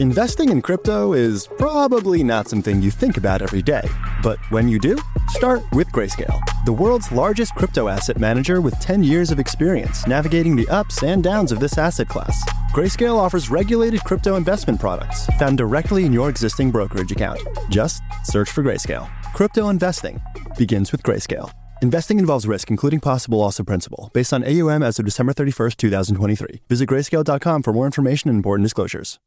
Investing 0.00 0.50
in 0.50 0.60
crypto 0.60 1.12
is 1.12 1.48
probably 1.56 2.22
not 2.22 2.48
something 2.48 2.82
you 2.82 2.90
think 2.90 3.16
about 3.16 3.42
every 3.42 3.62
day, 3.62 3.88
but 4.22 4.38
when 4.50 4.68
you 4.68 4.78
do, 4.78 4.98
start 5.28 5.62
with 5.72 5.88
Grayscale, 5.92 6.40
the 6.66 6.72
world's 6.72 7.10
largest 7.10 7.54
crypto 7.54 7.88
asset 7.88 8.18
manager 8.18 8.60
with 8.60 8.78
10 8.80 9.02
years 9.02 9.30
of 9.30 9.38
experience 9.38 10.06
navigating 10.06 10.56
the 10.56 10.68
ups 10.68 11.02
and 11.02 11.22
downs 11.22 11.52
of 11.52 11.60
this 11.60 11.78
asset 11.78 12.08
class. 12.08 12.36
Grayscale 12.74 13.16
offers 13.16 13.50
regulated 13.50 14.00
crypto 14.04 14.36
investment 14.36 14.78
products 14.80 15.26
found 15.38 15.58
directly 15.58 16.04
in 16.04 16.12
your 16.12 16.28
existing 16.28 16.70
brokerage 16.70 17.12
account. 17.12 17.40
Just 17.70 18.02
search 18.24 18.50
for 18.50 18.62
Grayscale. 18.62 19.08
Crypto 19.32 19.68
investing 19.68 20.20
begins 20.58 20.92
with 20.92 21.02
Grayscale. 21.02 21.50
Investing 21.82 22.18
involves 22.18 22.46
risk, 22.46 22.68
including 22.70 23.00
possible 23.00 23.38
loss 23.38 23.58
of 23.58 23.66
principal, 23.66 24.10
based 24.12 24.32
on 24.32 24.44
AUM 24.44 24.82
as 24.82 24.98
of 24.98 25.04
December 25.04 25.32
31st, 25.32 25.76
2023. 25.76 26.62
Visit 26.68 26.88
grayscale.com 26.88 27.62
for 27.62 27.72
more 27.72 27.86
information 27.86 28.28
and 28.28 28.36
important 28.36 28.64
disclosures. 28.64 29.18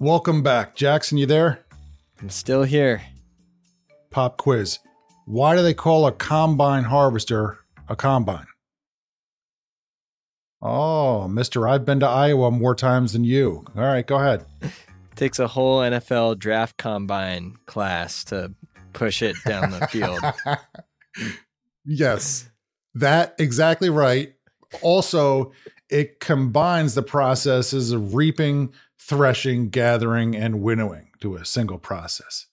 Welcome 0.00 0.44
back. 0.44 0.76
Jackson, 0.76 1.18
you 1.18 1.26
there? 1.26 1.64
I'm 2.20 2.30
still 2.30 2.62
here. 2.62 3.02
Pop 4.10 4.36
quiz. 4.36 4.78
Why 5.24 5.56
do 5.56 5.62
they 5.64 5.74
call 5.74 6.06
a 6.06 6.12
combine 6.12 6.84
harvester 6.84 7.58
a 7.88 7.96
combine? 7.96 8.46
Oh, 10.62 11.26
Mister, 11.26 11.66
I've 11.66 11.84
been 11.84 11.98
to 11.98 12.06
Iowa 12.06 12.52
more 12.52 12.76
times 12.76 13.12
than 13.12 13.24
you. 13.24 13.64
All 13.76 13.82
right, 13.82 14.06
go 14.06 14.18
ahead. 14.18 14.44
Takes 15.16 15.40
a 15.40 15.48
whole 15.48 15.80
NFL 15.80 16.38
draft 16.38 16.76
combine 16.76 17.56
class 17.66 18.22
to 18.26 18.54
push 18.92 19.20
it 19.20 19.34
down 19.44 19.72
the 19.72 19.88
field. 19.88 20.20
yes, 21.84 22.48
that 22.94 23.34
exactly 23.40 23.90
right. 23.90 24.32
Also, 24.80 25.50
it 25.90 26.20
combines 26.20 26.94
the 26.94 27.02
processes 27.02 27.90
of 27.90 28.14
reaping, 28.14 28.72
threshing, 29.08 29.70
gathering, 29.70 30.36
and 30.36 30.60
winnowing 30.62 31.08
to 31.20 31.34
a 31.34 31.44
single 31.44 31.78
process. 31.78 32.46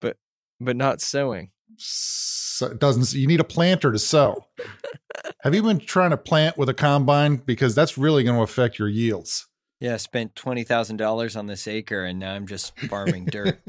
But 0.00 0.16
but 0.60 0.76
not 0.76 1.00
sowing. 1.00 1.52
So 1.76 2.66
it 2.66 2.80
doesn't 2.80 3.14
you 3.14 3.26
need 3.28 3.40
a 3.40 3.44
planter 3.44 3.92
to 3.92 3.98
sow. 3.98 4.46
Have 5.42 5.54
you 5.54 5.62
been 5.62 5.78
trying 5.78 6.10
to 6.10 6.16
plant 6.16 6.58
with 6.58 6.68
a 6.68 6.74
combine 6.74 7.36
because 7.36 7.74
that's 7.74 7.96
really 7.96 8.24
going 8.24 8.36
to 8.36 8.42
affect 8.42 8.78
your 8.78 8.88
yields? 8.88 9.46
Yeah, 9.80 9.94
I 9.94 9.98
spent 9.98 10.34
twenty 10.34 10.64
thousand 10.64 10.96
dollars 10.96 11.36
on 11.36 11.46
this 11.46 11.68
acre, 11.68 12.04
and 12.04 12.18
now 12.18 12.34
I'm 12.34 12.48
just 12.48 12.76
farming 12.80 13.26
dirt. 13.26 13.60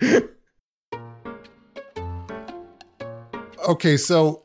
okay, 3.68 3.96
so 3.96 4.44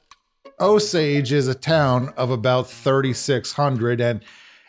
Osage 0.60 1.32
is 1.32 1.48
a 1.48 1.54
town 1.54 2.10
of 2.18 2.32
about 2.32 2.70
3,600, 2.70 4.02
and 4.02 4.24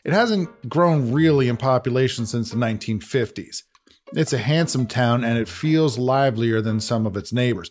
it 0.05 0.12
hasn't 0.12 0.69
grown 0.69 1.12
really 1.12 1.49
in 1.49 1.57
population 1.57 2.27
since 2.27 2.51
the 2.51 2.57
1950s. 2.57 3.62
It's 4.12 4.33
a 4.33 4.38
handsome 4.38 4.87
town, 4.87 5.25
and 5.25 5.38
it 5.38 5.49
feels 5.49 5.99
livelier 5.99 6.61
than 6.61 6.79
some 6.79 7.07
of 7.07 7.17
its 7.17 7.33
neighbors. 7.33 7.71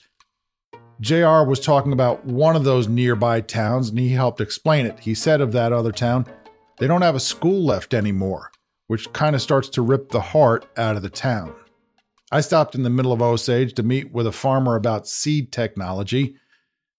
JR 1.00 1.44
was 1.44 1.60
talking 1.60 1.94
about 1.94 2.26
one 2.26 2.56
of 2.56 2.64
those 2.64 2.88
nearby 2.88 3.42
towns, 3.42 3.90
and 3.90 4.00
he 4.00 4.10
helped 4.10 4.42
explain 4.42 4.86
it. 4.86 5.00
He 5.00 5.14
said 5.14 5.42
of 5.42 5.52
that 5.52 5.72
other 5.72 5.92
town, 5.92 6.26
they 6.80 6.88
don't 6.88 7.02
have 7.02 7.16
a 7.16 7.20
school 7.20 7.64
left 7.64 7.94
anymore, 7.94 8.52
which 8.88 9.12
kind 9.14 9.36
of 9.36 9.42
starts 9.42 9.70
to 9.70 9.82
rip 9.82 10.10
the 10.10 10.22
heart 10.22 10.66
out 10.76 10.96
of 10.96 11.02
the 11.02 11.10
town. 11.10 11.54
I 12.32 12.42
stopped 12.42 12.74
in 12.74 12.84
the 12.84 12.90
middle 12.90 13.14
of 13.14 13.22
Osage 13.22 13.74
to 13.76 13.84
meet 13.84 14.12
with 14.12 14.26
a 14.26 14.32
farmer 14.32 14.76
about 14.76 15.08
seed 15.08 15.52
technology. 15.52 16.36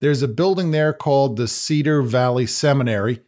There's 0.01 0.23
a 0.23 0.29
building 0.29 0.71
there 0.71 0.93
called 0.93 1.37
the 1.37 1.49
Cedar 1.49 2.03
Valley 2.03 2.47
Seminary, 2.47 3.21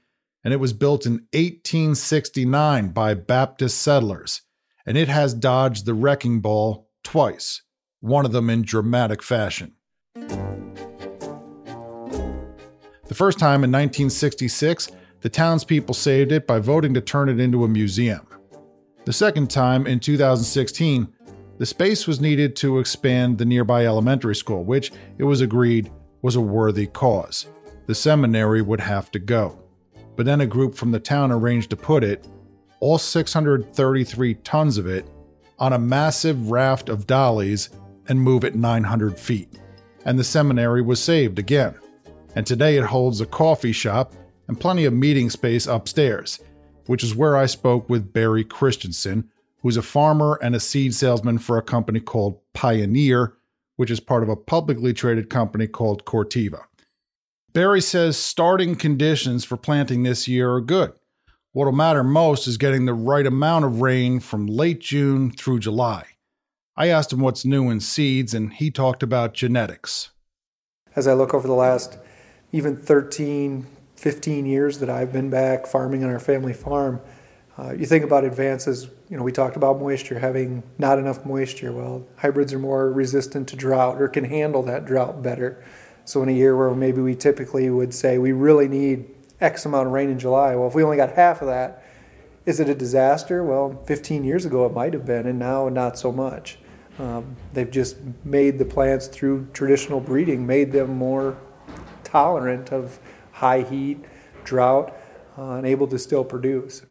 and 0.47 0.53
it 0.53 0.61
was 0.61 0.73
built 0.73 1.05
in 1.07 1.15
1869 1.33 2.91
by 2.91 3.15
Baptist 3.15 3.83
settlers, 3.83 4.43
and 4.87 4.97
it 4.97 5.09
has 5.09 5.35
dodged 5.35 5.85
the 5.85 5.93
wrecking 5.93 6.41
ball 6.41 6.89
twice, 7.03 7.63
one 7.99 8.25
of 8.25 8.31
them 8.31 8.49
in 8.49 8.63
dramatic 8.63 9.25
fashion. 9.25 9.75
The 10.15 10.31
first 13.13 13.41
time 13.41 13.65
in 13.65 13.73
1966, 13.73 14.93
the 15.21 15.29
townspeople 15.29 15.97
saved 15.97 16.31
it 16.31 16.47
by 16.47 16.61
voting 16.61 16.95
to 16.95 17.01
turn 17.01 17.29
it 17.29 17.41
into 17.41 17.65
a 17.65 17.69
museum. 17.69 18.25
The 19.05 19.13
second 19.13 19.51
time 19.51 19.85
in 19.85 19.99
2016, 19.99 21.13
the 21.59 21.67
space 21.67 22.07
was 22.07 22.21
needed 22.21 22.55
to 22.57 22.79
expand 22.79 23.39
the 23.39 23.45
nearby 23.45 23.85
elementary 23.85 24.37
school, 24.37 24.63
which 24.63 24.93
it 25.19 25.25
was 25.25 25.41
agreed 25.41 25.91
was 26.23 26.37
a 26.37 26.41
worthy 26.41 26.87
cause. 26.87 27.49
The 27.87 27.97
seminary 27.97 28.63
would 28.63 28.79
have 28.79 29.11
to 29.11 29.19
go. 29.19 29.66
But 30.17 30.27
then 30.27 30.41
a 30.41 30.47
group 30.47 30.75
from 30.75 30.91
the 30.91 31.01
town 31.01 31.31
arranged 31.31 31.71
to 31.71 31.77
put 31.77 32.03
it, 32.03 32.27
all 32.81 32.99
633 32.99 34.35
tons 34.35 34.79
of 34.79 34.87
it, 34.87 35.09
on 35.59 35.73
a 35.73 35.79
massive 35.79 36.51
raft 36.51 36.89
of 36.89 37.07
dollies 37.07 37.71
and 38.09 38.21
move 38.21 38.45
it 38.45 38.55
900 38.55 39.19
feet. 39.19 39.59
And 40.05 40.19
the 40.19 40.25
seminary 40.25 40.83
was 40.83 41.03
saved 41.03 41.39
again 41.39 41.77
and 42.37 42.47
today 42.47 42.77
it 42.77 42.85
holds 42.85 43.21
a 43.21 43.27
coffee 43.27 43.73
shop 43.73 44.13
and 44.47 44.61
plenty 44.61 44.85
of 44.85 44.93
meeting 44.93 45.31
space 45.31 45.67
upstairs, 45.67 46.39
which 46.85 47.03
is 47.03 47.17
where 47.17 47.35
I 47.35 47.47
spoke 47.47 47.89
with 47.89 48.13
Barry 48.13 48.45
Christensen, 48.45 49.31
who's 49.63 49.79
a 49.79 49.83
farmer 49.83 50.39
and 50.43 50.55
a 50.55 50.61
seed 50.61 50.95
salesman 50.95 51.39
for 51.39 51.57
a 51.57 51.63
company 51.63 51.99
called 51.99 52.39
Pioneer, 52.53 53.33
which 53.77 53.91
is 53.91 54.01
part 54.01 54.23
of 54.23 54.29
a 54.29 54.37
publicly 54.37 54.93
traded 54.93 55.31
company 55.31 55.67
called 55.67 56.05
Corteva. 56.05 56.65
Barry 57.57 57.81
says 57.81 58.19
starting 58.19 58.77
conditions 58.77 59.43
for 59.43 59.57
planting 59.57 60.03
this 60.03 60.29
year 60.29 60.53
are 60.53 60.61
good. 60.61 60.93
What'll 61.53 61.73
matter 61.73 62.05
most 62.05 62.47
is 62.47 62.59
getting 62.59 62.85
the 62.85 62.93
right 62.93 63.27
amount 63.27 63.65
of 63.65 63.81
rain 63.81 64.21
from 64.21 64.47
late 64.47 64.79
June 64.79 65.31
through 65.31 65.61
July. 65.61 66.05
I 66.77 66.89
asked 66.89 67.15
him 67.15 67.21
what's 67.21 67.47
new 67.47 67.71
in 67.71 67.81
seeds, 67.81 68.35
and 68.35 68.53
he 68.53 68.71
talked 68.71 69.03
about 69.03 69.33
genetics. 69.33 70.11
As 70.95 71.09
I 71.09 71.15
look 71.15 71.33
over 71.33 71.49
the 71.49 71.55
last 71.55 71.97
even 72.53 72.77
13, 72.77 73.67
15 73.97 74.45
years 74.45 74.79
that 74.81 74.91
I've 74.91 75.11
been 75.11 75.31
back 75.31 75.67
farming 75.67 76.05
on 76.05 76.11
our 76.11 76.21
family 76.21 76.53
farm, 76.53 77.01
uh, 77.59 77.73
you 77.73 77.87
think 77.87 78.05
about 78.05 78.25
advances. 78.25 78.91
You 79.09 79.17
know, 79.17 79.23
we 79.23 79.33
talked 79.33 79.57
about 79.57 79.81
moisture, 79.81 80.19
having 80.19 80.63
not 80.77 80.99
enough 80.99 81.25
moisture. 81.25 81.73
Well, 81.73 82.07
hybrids 82.19 82.53
are 82.53 82.59
more 82.59 82.93
resistant 82.93 83.49
to 83.49 83.57
drought 83.57 83.99
or 83.99 84.09
can 84.09 84.25
handle 84.25 84.63
that 84.65 84.85
drought 84.85 85.23
better. 85.23 85.65
So, 86.07 86.23
in 86.23 86.29
a 86.29 86.33
year 86.33 86.57
where 86.57 86.73
maybe 86.73 87.01
we 87.01 87.17
typically 87.17 87.69
would 87.69 87.93
say 87.93 88.17
we 88.19 88.31
really 88.31 88.69
need 88.69 89.07
X 89.41 89.67
amount 89.67 89.89
of 89.89 89.93
rain 89.93 90.09
in 90.09 90.19
July, 90.19 90.55
well, 90.55 90.69
if 90.69 90.75
we 90.75 90.85
only 90.85 90.97
got 90.97 91.13
half 91.13 91.43
of 91.43 91.49
that, 91.49 91.83
is 92.47 92.61
it 92.61 92.69
a 92.69 92.77
disaster? 92.77 93.43
Well, 93.43 93.83
15 93.87 94.23
years 94.23 94.45
ago 94.45 94.65
it 94.67 94.73
might 94.73 94.95
have 94.95 95.05
been, 95.05 95.27
and 95.27 95.37
now 95.37 95.69
not 95.69 95.99
so 95.99 96.13
much. 96.13 96.59
Um, 97.01 97.37
they've 97.53 97.71
just 97.71 97.97
made 98.25 98.59
the 98.59 98.65
plants 98.65 99.09
through 99.09 99.49
traditional 99.53 99.99
breeding, 99.99 100.47
made 100.47 100.71
them 100.71 100.97
more 100.97 101.37
tolerant 102.05 102.73
of 102.73 103.01
high 103.33 103.63
heat, 103.63 104.05
drought, 104.45 104.97
uh, 105.37 105.55
and 105.55 105.67
able 105.67 105.89
to 105.89 105.99
still 105.99 106.25
produce. 106.25 106.87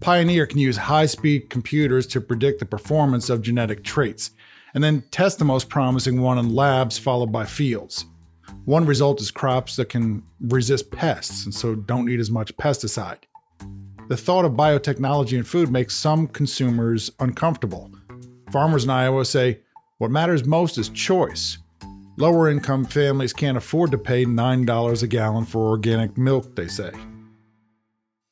Pioneer 0.00 0.46
can 0.46 0.58
use 0.58 0.76
high 0.76 1.06
speed 1.06 1.48
computers 1.48 2.06
to 2.08 2.20
predict 2.20 2.58
the 2.58 2.66
performance 2.66 3.30
of 3.30 3.40
genetic 3.42 3.84
traits, 3.84 4.32
and 4.74 4.82
then 4.82 5.02
test 5.10 5.38
the 5.38 5.44
most 5.44 5.68
promising 5.68 6.20
one 6.20 6.38
in 6.38 6.54
labs, 6.54 6.98
followed 6.98 7.32
by 7.32 7.44
fields. 7.44 8.04
One 8.64 8.84
result 8.84 9.20
is 9.20 9.30
crops 9.30 9.76
that 9.76 9.88
can 9.88 10.22
resist 10.40 10.90
pests 10.90 11.44
and 11.44 11.54
so 11.54 11.74
don't 11.74 12.06
need 12.06 12.20
as 12.20 12.30
much 12.30 12.56
pesticide. 12.56 13.24
The 14.08 14.16
thought 14.16 14.44
of 14.44 14.52
biotechnology 14.52 15.34
in 15.36 15.44
food 15.44 15.70
makes 15.70 15.94
some 15.94 16.26
consumers 16.28 17.10
uncomfortable. 17.20 17.90
Farmers 18.50 18.84
in 18.84 18.90
Iowa 18.90 19.24
say 19.24 19.60
what 19.98 20.10
matters 20.10 20.44
most 20.46 20.78
is 20.78 20.88
choice. 20.88 21.58
Lower 22.16 22.48
income 22.48 22.84
families 22.84 23.32
can't 23.32 23.56
afford 23.56 23.90
to 23.90 23.98
pay 23.98 24.24
$9 24.24 25.02
a 25.02 25.06
gallon 25.06 25.44
for 25.44 25.68
organic 25.68 26.16
milk, 26.16 26.56
they 26.56 26.68
say. 26.68 26.92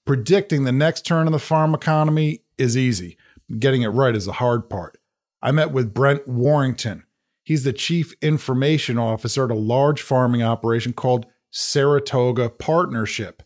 Predicting 0.06 0.64
the 0.64 0.72
next 0.72 1.06
turn 1.06 1.26
in 1.26 1.32
the 1.32 1.38
farm 1.38 1.74
economy 1.74 2.42
is 2.58 2.76
easy. 2.76 3.16
Getting 3.58 3.82
it 3.82 3.88
right 3.88 4.14
is 4.14 4.26
the 4.26 4.32
hard 4.32 4.68
part. 4.70 4.98
I 5.46 5.52
met 5.52 5.70
with 5.70 5.94
Brent 5.94 6.26
Warrington. 6.26 7.04
He's 7.44 7.62
the 7.62 7.72
chief 7.72 8.14
information 8.20 8.98
officer 8.98 9.44
at 9.44 9.52
a 9.52 9.54
large 9.54 10.02
farming 10.02 10.42
operation 10.42 10.92
called 10.92 11.24
Saratoga 11.52 12.48
Partnership. 12.48 13.44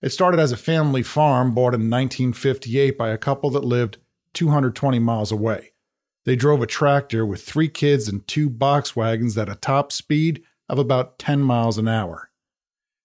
It 0.00 0.12
started 0.12 0.40
as 0.40 0.50
a 0.50 0.56
family 0.56 1.02
farm 1.02 1.54
bought 1.54 1.74
in 1.74 1.90
1958 1.90 2.96
by 2.96 3.10
a 3.10 3.18
couple 3.18 3.50
that 3.50 3.66
lived 3.66 3.98
220 4.32 4.98
miles 4.98 5.30
away. 5.30 5.72
They 6.24 6.36
drove 6.36 6.62
a 6.62 6.66
tractor 6.66 7.26
with 7.26 7.42
three 7.42 7.68
kids 7.68 8.08
and 8.08 8.26
two 8.26 8.48
box 8.48 8.96
wagons 8.96 9.36
at 9.36 9.50
a 9.50 9.56
top 9.56 9.92
speed 9.92 10.42
of 10.70 10.78
about 10.78 11.18
10 11.18 11.42
miles 11.42 11.76
an 11.76 11.86
hour. 11.86 12.30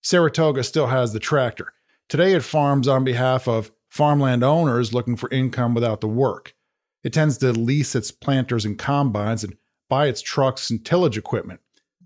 Saratoga 0.01 0.63
still 0.63 0.87
has 0.87 1.11
the 1.11 1.19
tractor. 1.19 1.73
Today 2.07 2.31
it 2.31 2.45
farms 2.45 2.87
on 2.87 3.03
behalf 3.03 3.49
of 3.49 3.73
farmland 3.89 4.41
owners 4.41 4.93
looking 4.93 5.17
for 5.17 5.29
income 5.31 5.73
without 5.73 5.99
the 5.99 6.07
work. 6.07 6.55
It 7.03 7.13
tends 7.13 7.37
to 7.39 7.51
lease 7.51 7.95
its 7.95 8.11
planters 8.11 8.65
and 8.65 8.77
combines 8.77 9.43
and 9.43 9.55
buy 9.89 10.07
its 10.07 10.21
trucks 10.21 10.69
and 10.69 10.83
tillage 10.85 11.17
equipment. 11.17 11.59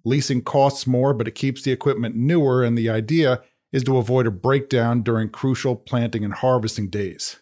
Leasing 0.04 0.42
costs 0.42 0.88
more, 0.88 1.14
but 1.14 1.28
it 1.28 1.36
keeps 1.36 1.64
the 1.64 1.72
equipment 1.72 2.16
newer, 2.16 2.64
and 2.64 2.78
the 2.78 2.90
idea 2.90 3.42
is 3.72 3.84
to 3.84 3.98
avoid 3.98 4.28
a 4.28 4.32
breakdown 4.32 5.02
during 5.02 5.30
crucial 5.30 5.76
planting 5.76 6.24
and 6.24 6.36
harvesting 6.36 6.90
days. 6.90 7.42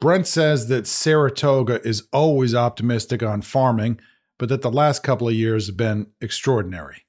Brent 0.00 0.26
says 0.26 0.68
that 0.68 0.86
Saratoga 0.86 1.86
is 1.86 2.04
always 2.12 2.54
optimistic 2.54 3.22
on 3.22 3.42
farming, 3.42 4.00
but 4.38 4.48
that 4.48 4.62
the 4.62 4.70
last 4.70 5.02
couple 5.02 5.28
of 5.28 5.34
years 5.34 5.66
have 5.66 5.76
been 5.76 6.06
extraordinary. 6.22 7.04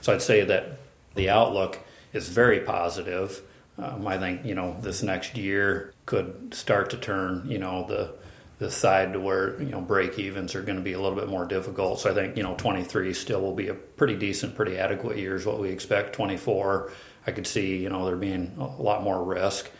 So 0.00 0.14
I'd 0.14 0.22
say 0.22 0.44
that 0.44 0.78
the 1.14 1.28
outlook 1.28 1.80
is 2.14 2.30
very 2.30 2.60
positive. 2.60 3.42
Um, 3.78 4.06
I 4.06 4.18
think 4.18 4.44
you 4.44 4.54
know 4.54 4.76
this 4.80 5.02
next 5.02 5.36
year 5.36 5.92
could 6.06 6.52
start 6.52 6.90
to 6.90 6.96
turn 6.96 7.44
you 7.48 7.58
know 7.58 7.86
the 7.86 8.14
the 8.58 8.70
side 8.70 9.12
to 9.12 9.20
where 9.20 9.60
you 9.62 9.70
know 9.70 9.80
break 9.80 10.18
evens 10.18 10.54
are 10.54 10.62
going 10.62 10.78
to 10.78 10.82
be 10.82 10.92
a 10.92 11.00
little 11.00 11.16
bit 11.16 11.28
more 11.28 11.46
difficult. 11.46 12.00
So 12.00 12.10
I 12.10 12.14
think 12.14 12.36
you 12.36 12.42
know 12.42 12.54
23 12.56 13.14
still 13.14 13.40
will 13.40 13.54
be 13.54 13.68
a 13.68 13.74
pretty 13.74 14.16
decent, 14.16 14.56
pretty 14.56 14.76
adequate 14.76 15.18
year 15.18 15.36
is 15.36 15.46
what 15.46 15.60
we 15.60 15.70
expect. 15.70 16.14
24, 16.14 16.92
I 17.26 17.30
could 17.30 17.46
see 17.46 17.76
you 17.76 17.88
know 17.88 18.04
there 18.04 18.16
being 18.16 18.54
a 18.58 18.82
lot 18.82 19.02
more 19.02 19.22
risk. 19.22 19.70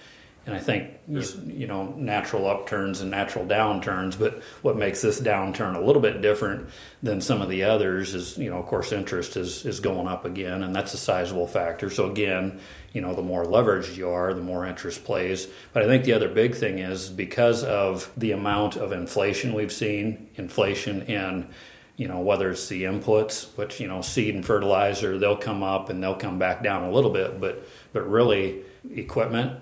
And 0.49 0.57
I 0.57 0.61
think 0.61 0.91
you 1.07 1.67
know 1.67 1.93
natural 1.97 2.47
upturns 2.47 3.03
and 3.03 3.11
natural 3.11 3.45
downturns. 3.45 4.19
But 4.19 4.43
what 4.63 4.79
makes 4.79 5.03
this 5.03 5.21
downturn 5.21 5.77
a 5.77 5.81
little 5.81 6.01
bit 6.01 6.23
different 6.23 6.71
than 7.03 7.21
some 7.21 7.43
of 7.43 7.51
the 7.51 7.65
others 7.65 8.15
is 8.15 8.39
you 8.39 8.49
know 8.49 8.57
of 8.57 8.67
course 8.67 8.91
interest 8.91 9.37
is 9.37 9.67
is 9.67 9.81
going 9.81 10.07
up 10.07 10.25
again, 10.25 10.63
and 10.63 10.75
that's 10.75 10.95
a 10.95 10.97
sizable 10.97 11.47
factor. 11.47 11.91
So 11.91 12.11
again, 12.11 12.61
you 12.95 13.03
know 13.03 13.15
the 13.15 13.23
more 13.23 13.45
leveraged 13.45 13.97
you 13.97 14.09
are, 14.09 14.33
the 14.33 14.41
more 14.41 14.67
interest 14.67 15.05
plays. 15.05 15.49
But 15.75 15.83
I 15.83 15.87
think 15.87 16.05
the 16.05 16.15
other 16.15 16.31
big 16.31 16.55
thing 16.55 16.79
is 16.79 17.11
because 17.11 17.63
of 17.63 18.11
the 18.17 18.33
amount 18.33 18.77
of 18.77 18.93
inflation 18.93 19.53
we've 19.53 19.73
seen, 19.73 20.31
inflation 20.37 21.03
in 21.03 21.49
you 21.97 22.09
know 22.09 22.21
whether 22.21 22.51
it's 22.51 22.69
the 22.69 22.85
inputs, 22.85 23.55
which 23.59 23.81
you 23.81 23.87
know 23.87 24.01
seed 24.01 24.35
and 24.35 24.47
fertilizer, 24.47 25.19
they'll 25.19 25.37
come 25.37 25.63
up 25.63 25.91
and 25.91 26.03
they'll 26.03 26.15
come 26.15 26.39
back 26.39 26.63
down 26.63 26.85
a 26.85 26.91
little 26.91 27.11
bit, 27.11 27.39
but 27.39 27.69
but 27.93 28.09
really 28.09 28.63
equipment 28.95 29.61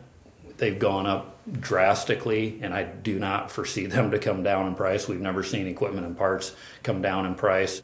they've 0.58 0.78
gone 0.78 1.06
up 1.06 1.36
drastically, 1.60 2.58
and 2.62 2.74
I 2.74 2.84
do 2.84 3.18
not 3.18 3.50
foresee 3.50 3.86
them 3.86 4.10
to 4.10 4.18
come 4.18 4.42
down 4.42 4.66
in 4.66 4.74
price. 4.74 5.08
We've 5.08 5.20
never 5.20 5.42
seen 5.42 5.66
equipment 5.66 6.06
and 6.06 6.16
parts 6.16 6.54
come 6.82 7.02
down 7.02 7.26
in 7.26 7.34
price. 7.34 7.82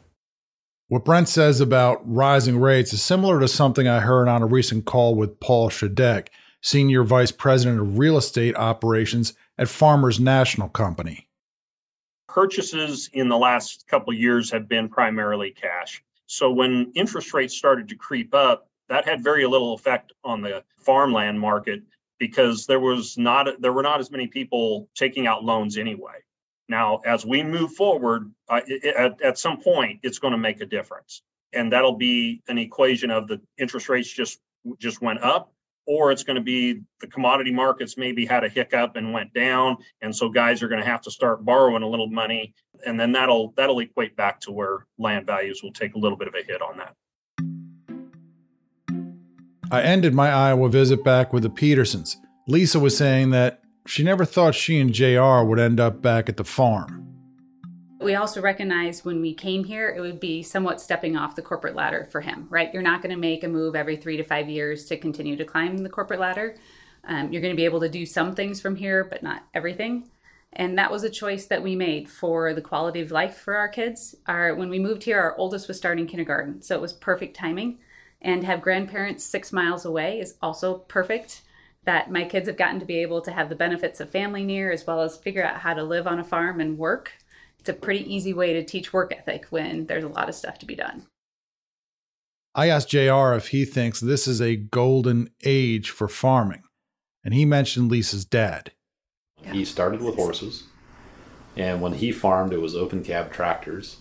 What 0.89 1.05
Brent 1.05 1.29
says 1.29 1.59
about 1.59 2.01
rising 2.05 2.59
rates 2.59 2.93
is 2.93 3.01
similar 3.01 3.39
to 3.39 3.47
something 3.47 3.87
I 3.87 4.01
heard 4.01 4.27
on 4.27 4.43
a 4.43 4.45
recent 4.47 4.85
call 4.85 5.15
with 5.15 5.39
Paul 5.39 5.69
Shadek, 5.69 6.27
Senior 6.61 7.03
Vice 7.03 7.31
President 7.31 7.79
of 7.79 7.97
Real 7.97 8.17
Estate 8.17 8.55
Operations 8.55 9.33
at 9.57 9.69
Farmers 9.69 10.19
National 10.19 10.69
Company. 10.69 11.29
Purchases 12.27 13.09
in 13.13 13.29
the 13.29 13.37
last 13.37 13.87
couple 13.87 14.13
years 14.13 14.51
have 14.51 14.67
been 14.67 14.89
primarily 14.89 15.51
cash. 15.51 16.03
So 16.25 16.51
when 16.51 16.91
interest 16.95 17.33
rates 17.33 17.55
started 17.55 17.87
to 17.89 17.95
creep 17.95 18.33
up, 18.33 18.67
that 18.89 19.05
had 19.05 19.23
very 19.23 19.45
little 19.45 19.73
effect 19.73 20.13
on 20.23 20.41
the 20.41 20.63
farmland 20.77 21.39
market 21.39 21.81
because 22.19 22.65
there 22.65 22.79
was 22.79 23.17
not 23.17 23.61
there 23.61 23.73
were 23.73 23.83
not 23.83 23.99
as 23.99 24.11
many 24.11 24.27
people 24.27 24.89
taking 24.95 25.27
out 25.27 25.43
loans 25.43 25.77
anyway. 25.77 26.19
Now, 26.69 27.01
as 27.05 27.25
we 27.25 27.43
move 27.43 27.73
forward, 27.73 28.31
uh, 28.49 28.61
at, 28.97 29.21
at 29.21 29.37
some 29.37 29.59
point, 29.59 29.99
it's 30.03 30.19
going 30.19 30.31
to 30.31 30.37
make 30.37 30.61
a 30.61 30.65
difference, 30.65 31.21
and 31.51 31.71
that'll 31.71 31.97
be 31.97 32.41
an 32.47 32.57
equation 32.57 33.11
of 33.11 33.27
the 33.27 33.41
interest 33.57 33.89
rates 33.89 34.11
just 34.11 34.39
just 34.79 35.01
went 35.01 35.21
up, 35.21 35.51
or 35.85 36.11
it's 36.11 36.23
going 36.23 36.37
to 36.37 36.41
be 36.41 36.81
the 37.01 37.07
commodity 37.07 37.51
markets 37.51 37.97
maybe 37.97 38.25
had 38.25 38.43
a 38.43 38.49
hiccup 38.49 38.95
and 38.95 39.11
went 39.11 39.33
down, 39.33 39.77
and 40.01 40.15
so 40.15 40.29
guys 40.29 40.63
are 40.63 40.69
going 40.69 40.81
to 40.81 40.87
have 40.87 41.01
to 41.01 41.11
start 41.11 41.43
borrowing 41.43 41.83
a 41.83 41.87
little 41.87 42.07
money, 42.09 42.53
and 42.85 42.99
then 42.99 43.11
that'll 43.11 43.53
that'll 43.57 43.79
equate 43.79 44.15
back 44.15 44.39
to 44.39 44.51
where 44.51 44.87
land 44.97 45.25
values 45.25 45.61
will 45.61 45.73
take 45.73 45.95
a 45.95 45.99
little 45.99 46.17
bit 46.17 46.27
of 46.27 46.35
a 46.35 46.43
hit 46.43 46.61
on 46.61 46.77
that. 46.77 46.95
I 49.73 49.81
ended 49.81 50.13
my 50.13 50.29
Iowa 50.31 50.69
visit 50.69 51.03
back 51.03 51.33
with 51.33 51.41
the 51.41 51.49
Petersons. 51.49 52.17
Lisa 52.47 52.79
was 52.79 52.95
saying 52.95 53.31
that 53.31 53.63
she 53.87 54.03
never 54.03 54.23
thought 54.23 54.53
she 54.53 54.79
and 54.79 54.93
JR 54.93 55.41
would 55.41 55.57
end 55.57 55.79
up 55.79 55.99
back 55.99 56.29
at 56.29 56.37
the 56.37 56.43
farm. 56.43 57.07
We 57.99 58.13
also 58.13 58.39
recognized 58.39 59.03
when 59.03 59.19
we 59.19 59.33
came 59.33 59.63
here, 59.63 59.89
it 59.89 59.99
would 59.99 60.19
be 60.19 60.43
somewhat 60.43 60.79
stepping 60.79 61.17
off 61.17 61.35
the 61.35 61.41
corporate 61.41 61.75
ladder 61.75 62.07
for 62.11 62.21
him, 62.21 62.45
right? 62.51 62.71
You're 62.71 62.83
not 62.83 63.01
going 63.01 63.15
to 63.15 63.19
make 63.19 63.43
a 63.43 63.47
move 63.47 63.75
every 63.75 63.95
three 63.95 64.15
to 64.15 64.23
five 64.23 64.47
years 64.47 64.85
to 64.85 64.97
continue 64.97 65.35
to 65.37 65.43
climb 65.43 65.79
the 65.79 65.89
corporate 65.89 66.19
ladder. 66.19 66.55
Um, 67.05 67.33
you're 67.33 67.41
going 67.41 67.53
to 67.53 67.57
be 67.57 67.65
able 67.65 67.79
to 67.79 67.89
do 67.89 68.05
some 68.05 68.35
things 68.35 68.61
from 68.61 68.75
here, 68.75 69.03
but 69.03 69.23
not 69.23 69.41
everything. 69.55 70.07
And 70.51 70.77
that 70.77 70.91
was 70.91 71.03
a 71.03 71.09
choice 71.09 71.47
that 71.47 71.63
we 71.63 71.75
made 71.75 72.11
for 72.11 72.53
the 72.53 72.61
quality 72.61 73.01
of 73.01 73.09
life 73.09 73.37
for 73.37 73.55
our 73.55 73.69
kids. 73.69 74.13
Our, 74.27 74.53
when 74.53 74.69
we 74.69 74.77
moved 74.77 75.01
here, 75.01 75.19
our 75.19 75.35
oldest 75.35 75.67
was 75.67 75.77
starting 75.77 76.05
kindergarten, 76.05 76.61
so 76.61 76.75
it 76.75 76.81
was 76.81 76.93
perfect 76.93 77.35
timing 77.35 77.79
and 78.23 78.43
have 78.43 78.61
grandparents 78.61 79.23
six 79.23 79.51
miles 79.51 79.85
away 79.85 80.19
is 80.19 80.35
also 80.41 80.79
perfect. 80.79 81.41
That 81.85 82.09
my 82.09 82.23
kids 82.23 82.47
have 82.47 82.55
gotten 82.55 82.79
to 82.79 82.85
be 82.85 82.99
able 82.99 83.21
to 83.21 83.31
have 83.31 83.49
the 83.49 83.55
benefits 83.55 83.99
of 83.99 84.09
family 84.09 84.45
near 84.45 84.71
as 84.71 84.87
well 84.87 85.01
as 85.01 85.17
figure 85.17 85.43
out 85.43 85.59
how 85.59 85.73
to 85.73 85.83
live 85.83 86.07
on 86.07 86.19
a 86.19 86.23
farm 86.23 86.61
and 86.61 86.77
work. 86.77 87.11
It's 87.59 87.69
a 87.69 87.73
pretty 87.73 88.13
easy 88.13 88.33
way 88.33 88.53
to 88.53 88.63
teach 88.63 88.93
work 88.93 89.13
ethic 89.13 89.47
when 89.49 89.87
there's 89.87 90.03
a 90.03 90.09
lot 90.09 90.29
of 90.29 90.35
stuff 90.35 90.57
to 90.59 90.65
be 90.65 90.75
done. 90.75 91.07
I 92.55 92.69
asked 92.69 92.89
JR 92.89 93.33
if 93.33 93.49
he 93.49 93.65
thinks 93.65 93.99
this 93.99 94.27
is 94.27 94.41
a 94.41 94.55
golden 94.55 95.31
age 95.43 95.89
for 95.89 96.07
farming, 96.07 96.63
and 97.23 97.33
he 97.33 97.45
mentioned 97.45 97.89
Lisa's 97.89 98.25
dad. 98.25 98.71
He 99.41 99.65
started 99.65 100.01
with 100.01 100.15
horses, 100.15 100.63
and 101.57 101.81
when 101.81 101.93
he 101.93 102.11
farmed, 102.11 102.53
it 102.53 102.61
was 102.61 102.75
open 102.75 103.03
cab 103.03 103.31
tractors, 103.31 103.97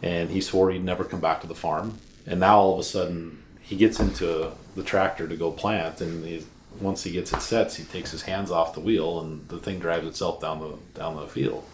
and 0.00 0.30
he 0.30 0.40
swore 0.40 0.70
he'd 0.70 0.84
never 0.84 1.04
come 1.04 1.20
back 1.20 1.40
to 1.42 1.46
the 1.46 1.54
farm. 1.54 1.98
And 2.26 2.40
now 2.40 2.58
all 2.58 2.74
of 2.74 2.80
a 2.80 2.84
sudden, 2.84 3.41
he 3.72 3.78
gets 3.78 4.00
into 4.00 4.52
the 4.76 4.82
tractor 4.82 5.26
to 5.26 5.34
go 5.34 5.50
plant, 5.50 6.02
and 6.02 6.26
he, 6.26 6.44
once 6.78 7.04
he 7.04 7.10
gets 7.10 7.32
it 7.32 7.40
sets, 7.40 7.76
he 7.76 7.84
takes 7.84 8.10
his 8.10 8.20
hands 8.20 8.50
off 8.50 8.74
the 8.74 8.80
wheel, 8.80 9.18
and 9.18 9.48
the 9.48 9.56
thing 9.56 9.78
drives 9.78 10.06
itself 10.06 10.42
down 10.42 10.60
the 10.60 11.00
down 11.00 11.16
the 11.16 11.26
field. 11.26 11.64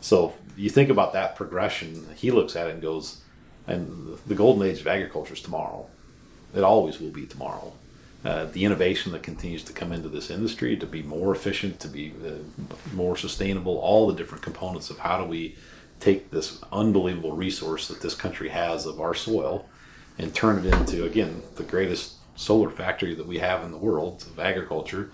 So 0.00 0.32
you 0.56 0.70
think 0.70 0.90
about 0.90 1.12
that 1.12 1.36
progression. 1.36 2.08
He 2.16 2.32
looks 2.32 2.56
at 2.56 2.66
it 2.66 2.72
and 2.72 2.82
goes, 2.82 3.20
"And 3.64 4.18
the 4.26 4.34
golden 4.34 4.66
age 4.68 4.80
of 4.80 4.88
agriculture 4.88 5.34
is 5.34 5.40
tomorrow. 5.40 5.86
It 6.52 6.64
always 6.64 6.98
will 7.00 7.12
be 7.12 7.26
tomorrow." 7.26 7.74
Uh, 8.24 8.46
the 8.46 8.64
innovation 8.64 9.12
that 9.12 9.22
continues 9.22 9.62
to 9.62 9.72
come 9.72 9.92
into 9.92 10.08
this 10.08 10.30
industry 10.30 10.76
to 10.76 10.86
be 10.86 11.00
more 11.00 11.32
efficient, 11.32 11.78
to 11.78 11.86
be 11.86 12.12
uh, 12.26 12.74
more 12.92 13.16
sustainable, 13.16 13.76
all 13.78 14.08
the 14.08 14.18
different 14.20 14.42
components 14.42 14.90
of 14.90 14.98
how 14.98 15.16
do 15.22 15.24
we 15.24 15.54
take 16.00 16.32
this 16.32 16.58
unbelievable 16.72 17.36
resource 17.36 17.86
that 17.86 18.00
this 18.00 18.16
country 18.16 18.48
has 18.48 18.84
of 18.84 19.00
our 19.00 19.14
soil 19.14 19.64
and 20.18 20.34
turn 20.34 20.64
it 20.64 20.72
into 20.72 21.04
again 21.04 21.42
the 21.56 21.62
greatest 21.62 22.14
solar 22.36 22.70
factory 22.70 23.14
that 23.14 23.26
we 23.26 23.38
have 23.38 23.64
in 23.64 23.70
the 23.70 23.78
world 23.78 24.24
of 24.30 24.38
agriculture 24.38 25.10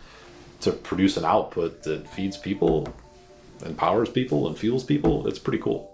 to 0.61 0.73
produce 0.73 1.17
an 1.17 1.25
output 1.25 1.83
that 1.83 2.09
feeds 2.09 2.37
people 2.37 2.87
empowers 3.65 4.09
people 4.09 4.47
and 4.49 4.57
fuels 4.57 4.85
people. 4.85 5.27
It's 5.27 5.38
pretty 5.38 5.59
cool. 5.59 5.91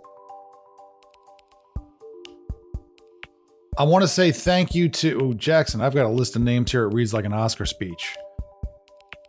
I 3.79 3.85
want 3.85 4.03
to 4.03 4.09
say 4.09 4.33
thank 4.33 4.75
you 4.75 4.89
to 4.89 5.35
jackson 5.35 5.81
i've 5.81 5.95
got 5.95 6.05
a 6.05 6.09
list 6.09 6.35
of 6.35 6.43
names 6.43 6.73
here 6.73 6.87
it 6.89 6.95
reads 6.95 7.15
like 7.15 7.25
an 7.25 7.33
oscar 7.33 7.65
speech. 7.65 8.17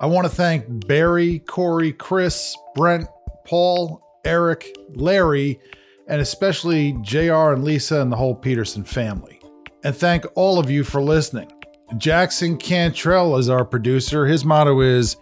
I 0.02 0.08
want 0.08 0.26
to 0.26 0.34
thank 0.34 0.88
barry 0.88 1.40
corey 1.40 1.94
chris 1.94 2.56
brent 2.74 3.08
paul 3.46 4.02
eric 4.26 4.76
larry 4.96 5.60
and 6.08 6.20
especially 6.20 6.98
jr 7.04 7.52
and 7.52 7.64
lisa 7.64 8.02
and 8.02 8.12
the 8.12 8.16
whole 8.16 8.34
peterson 8.34 8.84
family 8.84 9.39
and 9.84 9.96
thank 9.96 10.26
all 10.36 10.60
of 10.60 10.70
you 10.70 10.84
for 10.84 11.02
listening. 11.02 11.52
Jackson 11.98 12.58
Cantrell 12.58 13.38
is 13.38 13.50
our 13.50 13.66
producer. 13.66 14.26
His 14.26 14.46
motto 14.46 14.82
is, 14.82 15.18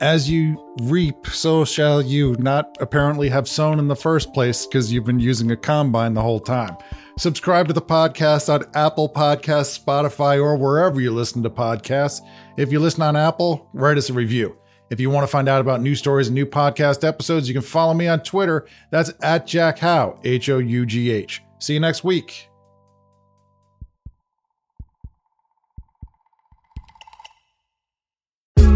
as 0.00 0.30
you 0.30 0.74
reap, 0.82 1.26
so 1.26 1.64
shall 1.64 2.00
you 2.02 2.36
not 2.38 2.76
apparently 2.80 3.28
have 3.28 3.48
sown 3.48 3.78
in 3.78 3.88
the 3.88 3.96
first 3.96 4.32
place 4.32 4.66
because 4.66 4.92
you've 4.92 5.04
been 5.04 5.18
using 5.18 5.50
a 5.50 5.56
combine 5.56 6.14
the 6.14 6.22
whole 6.22 6.40
time. 6.40 6.76
Subscribe 7.18 7.68
to 7.68 7.72
the 7.72 7.82
podcast 7.82 8.52
on 8.52 8.64
Apple 8.74 9.08
Podcasts, 9.08 9.82
Spotify, 9.82 10.42
or 10.42 10.56
wherever 10.56 11.00
you 11.00 11.12
listen 11.12 11.42
to 11.42 11.50
podcasts. 11.50 12.20
If 12.56 12.72
you 12.72 12.80
listen 12.80 13.02
on 13.02 13.16
Apple, 13.16 13.68
write 13.72 13.98
us 13.98 14.10
a 14.10 14.12
review. 14.12 14.56
If 14.90 15.00
you 15.00 15.10
want 15.10 15.24
to 15.24 15.30
find 15.30 15.48
out 15.48 15.60
about 15.60 15.80
new 15.80 15.94
stories 15.94 16.28
and 16.28 16.34
new 16.34 16.46
podcast 16.46 17.06
episodes, 17.06 17.48
you 17.48 17.54
can 17.54 17.62
follow 17.62 17.94
me 17.94 18.06
on 18.06 18.20
Twitter. 18.20 18.66
That's 18.90 19.12
at 19.22 19.46
Jack 19.46 19.78
Hough, 19.78 20.18
H 20.24 20.48
O 20.48 20.58
U 20.58 20.86
G 20.86 21.10
H. 21.10 21.42
See 21.58 21.74
you 21.74 21.80
next 21.80 22.04
week. 22.04 22.48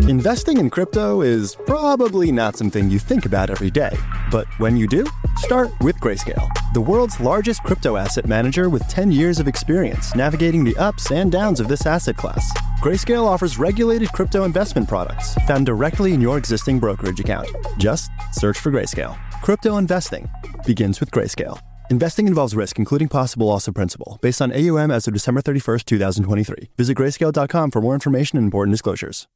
Investing 0.09 0.57
in 0.57 0.71
crypto 0.71 1.21
is 1.21 1.55
probably 1.55 2.33
not 2.33 2.57
something 2.57 2.89
you 2.89 2.99
think 2.99 3.27
about 3.27 3.51
every 3.51 3.71
day, 3.71 3.95
but 4.31 4.47
when 4.59 4.75
you 4.75 4.87
do, 4.87 5.05
start 5.37 5.69
with 5.83 6.01
Grayscale, 6.01 6.49
the 6.73 6.81
world's 6.81 7.21
largest 7.21 7.63
crypto 7.63 7.99
asset 7.99 8.27
manager 8.27 8.71
with 8.71 8.89
10 8.89 9.13
years 9.13 9.39
of 9.39 9.47
experience 9.47 10.15
navigating 10.15 10.65
the 10.65 10.75
ups 10.79 11.11
and 11.11 11.31
downs 11.31 11.61
of 11.61 11.69
this 11.69 11.85
asset 11.85 12.17
class. 12.17 12.57
Grayscale 12.81 13.27
offers 13.27 13.59
regulated 13.59 14.11
crypto 14.15 14.45
investment 14.45 14.89
products 14.89 15.35
found 15.47 15.67
directly 15.67 16.15
in 16.15 16.23
your 16.23 16.39
existing 16.39 16.79
brokerage 16.79 17.21
account. 17.21 17.55
Just 17.77 18.11
search 18.33 18.59
for 18.59 18.73
Grayscale. 18.73 19.15
Crypto 19.43 19.77
investing 19.77 20.27
begins 20.65 21.01
with 21.01 21.11
Grayscale. 21.11 21.61
Investing 21.91 22.27
involves 22.27 22.57
risk, 22.57 22.79
including 22.79 23.09
possible 23.09 23.49
loss 23.49 23.69
of 23.69 23.75
principal, 23.75 24.19
based 24.23 24.41
on 24.41 24.53
AUM 24.53 24.91
as 24.91 25.07
of 25.07 25.13
December 25.13 25.43
31st, 25.43 25.85
2023. 25.85 26.71
Visit 26.79 26.97
grayscale.com 26.97 27.71
for 27.71 27.83
more 27.83 27.93
information 27.93 28.39
and 28.39 28.47
important 28.47 28.73
disclosures. 28.73 29.29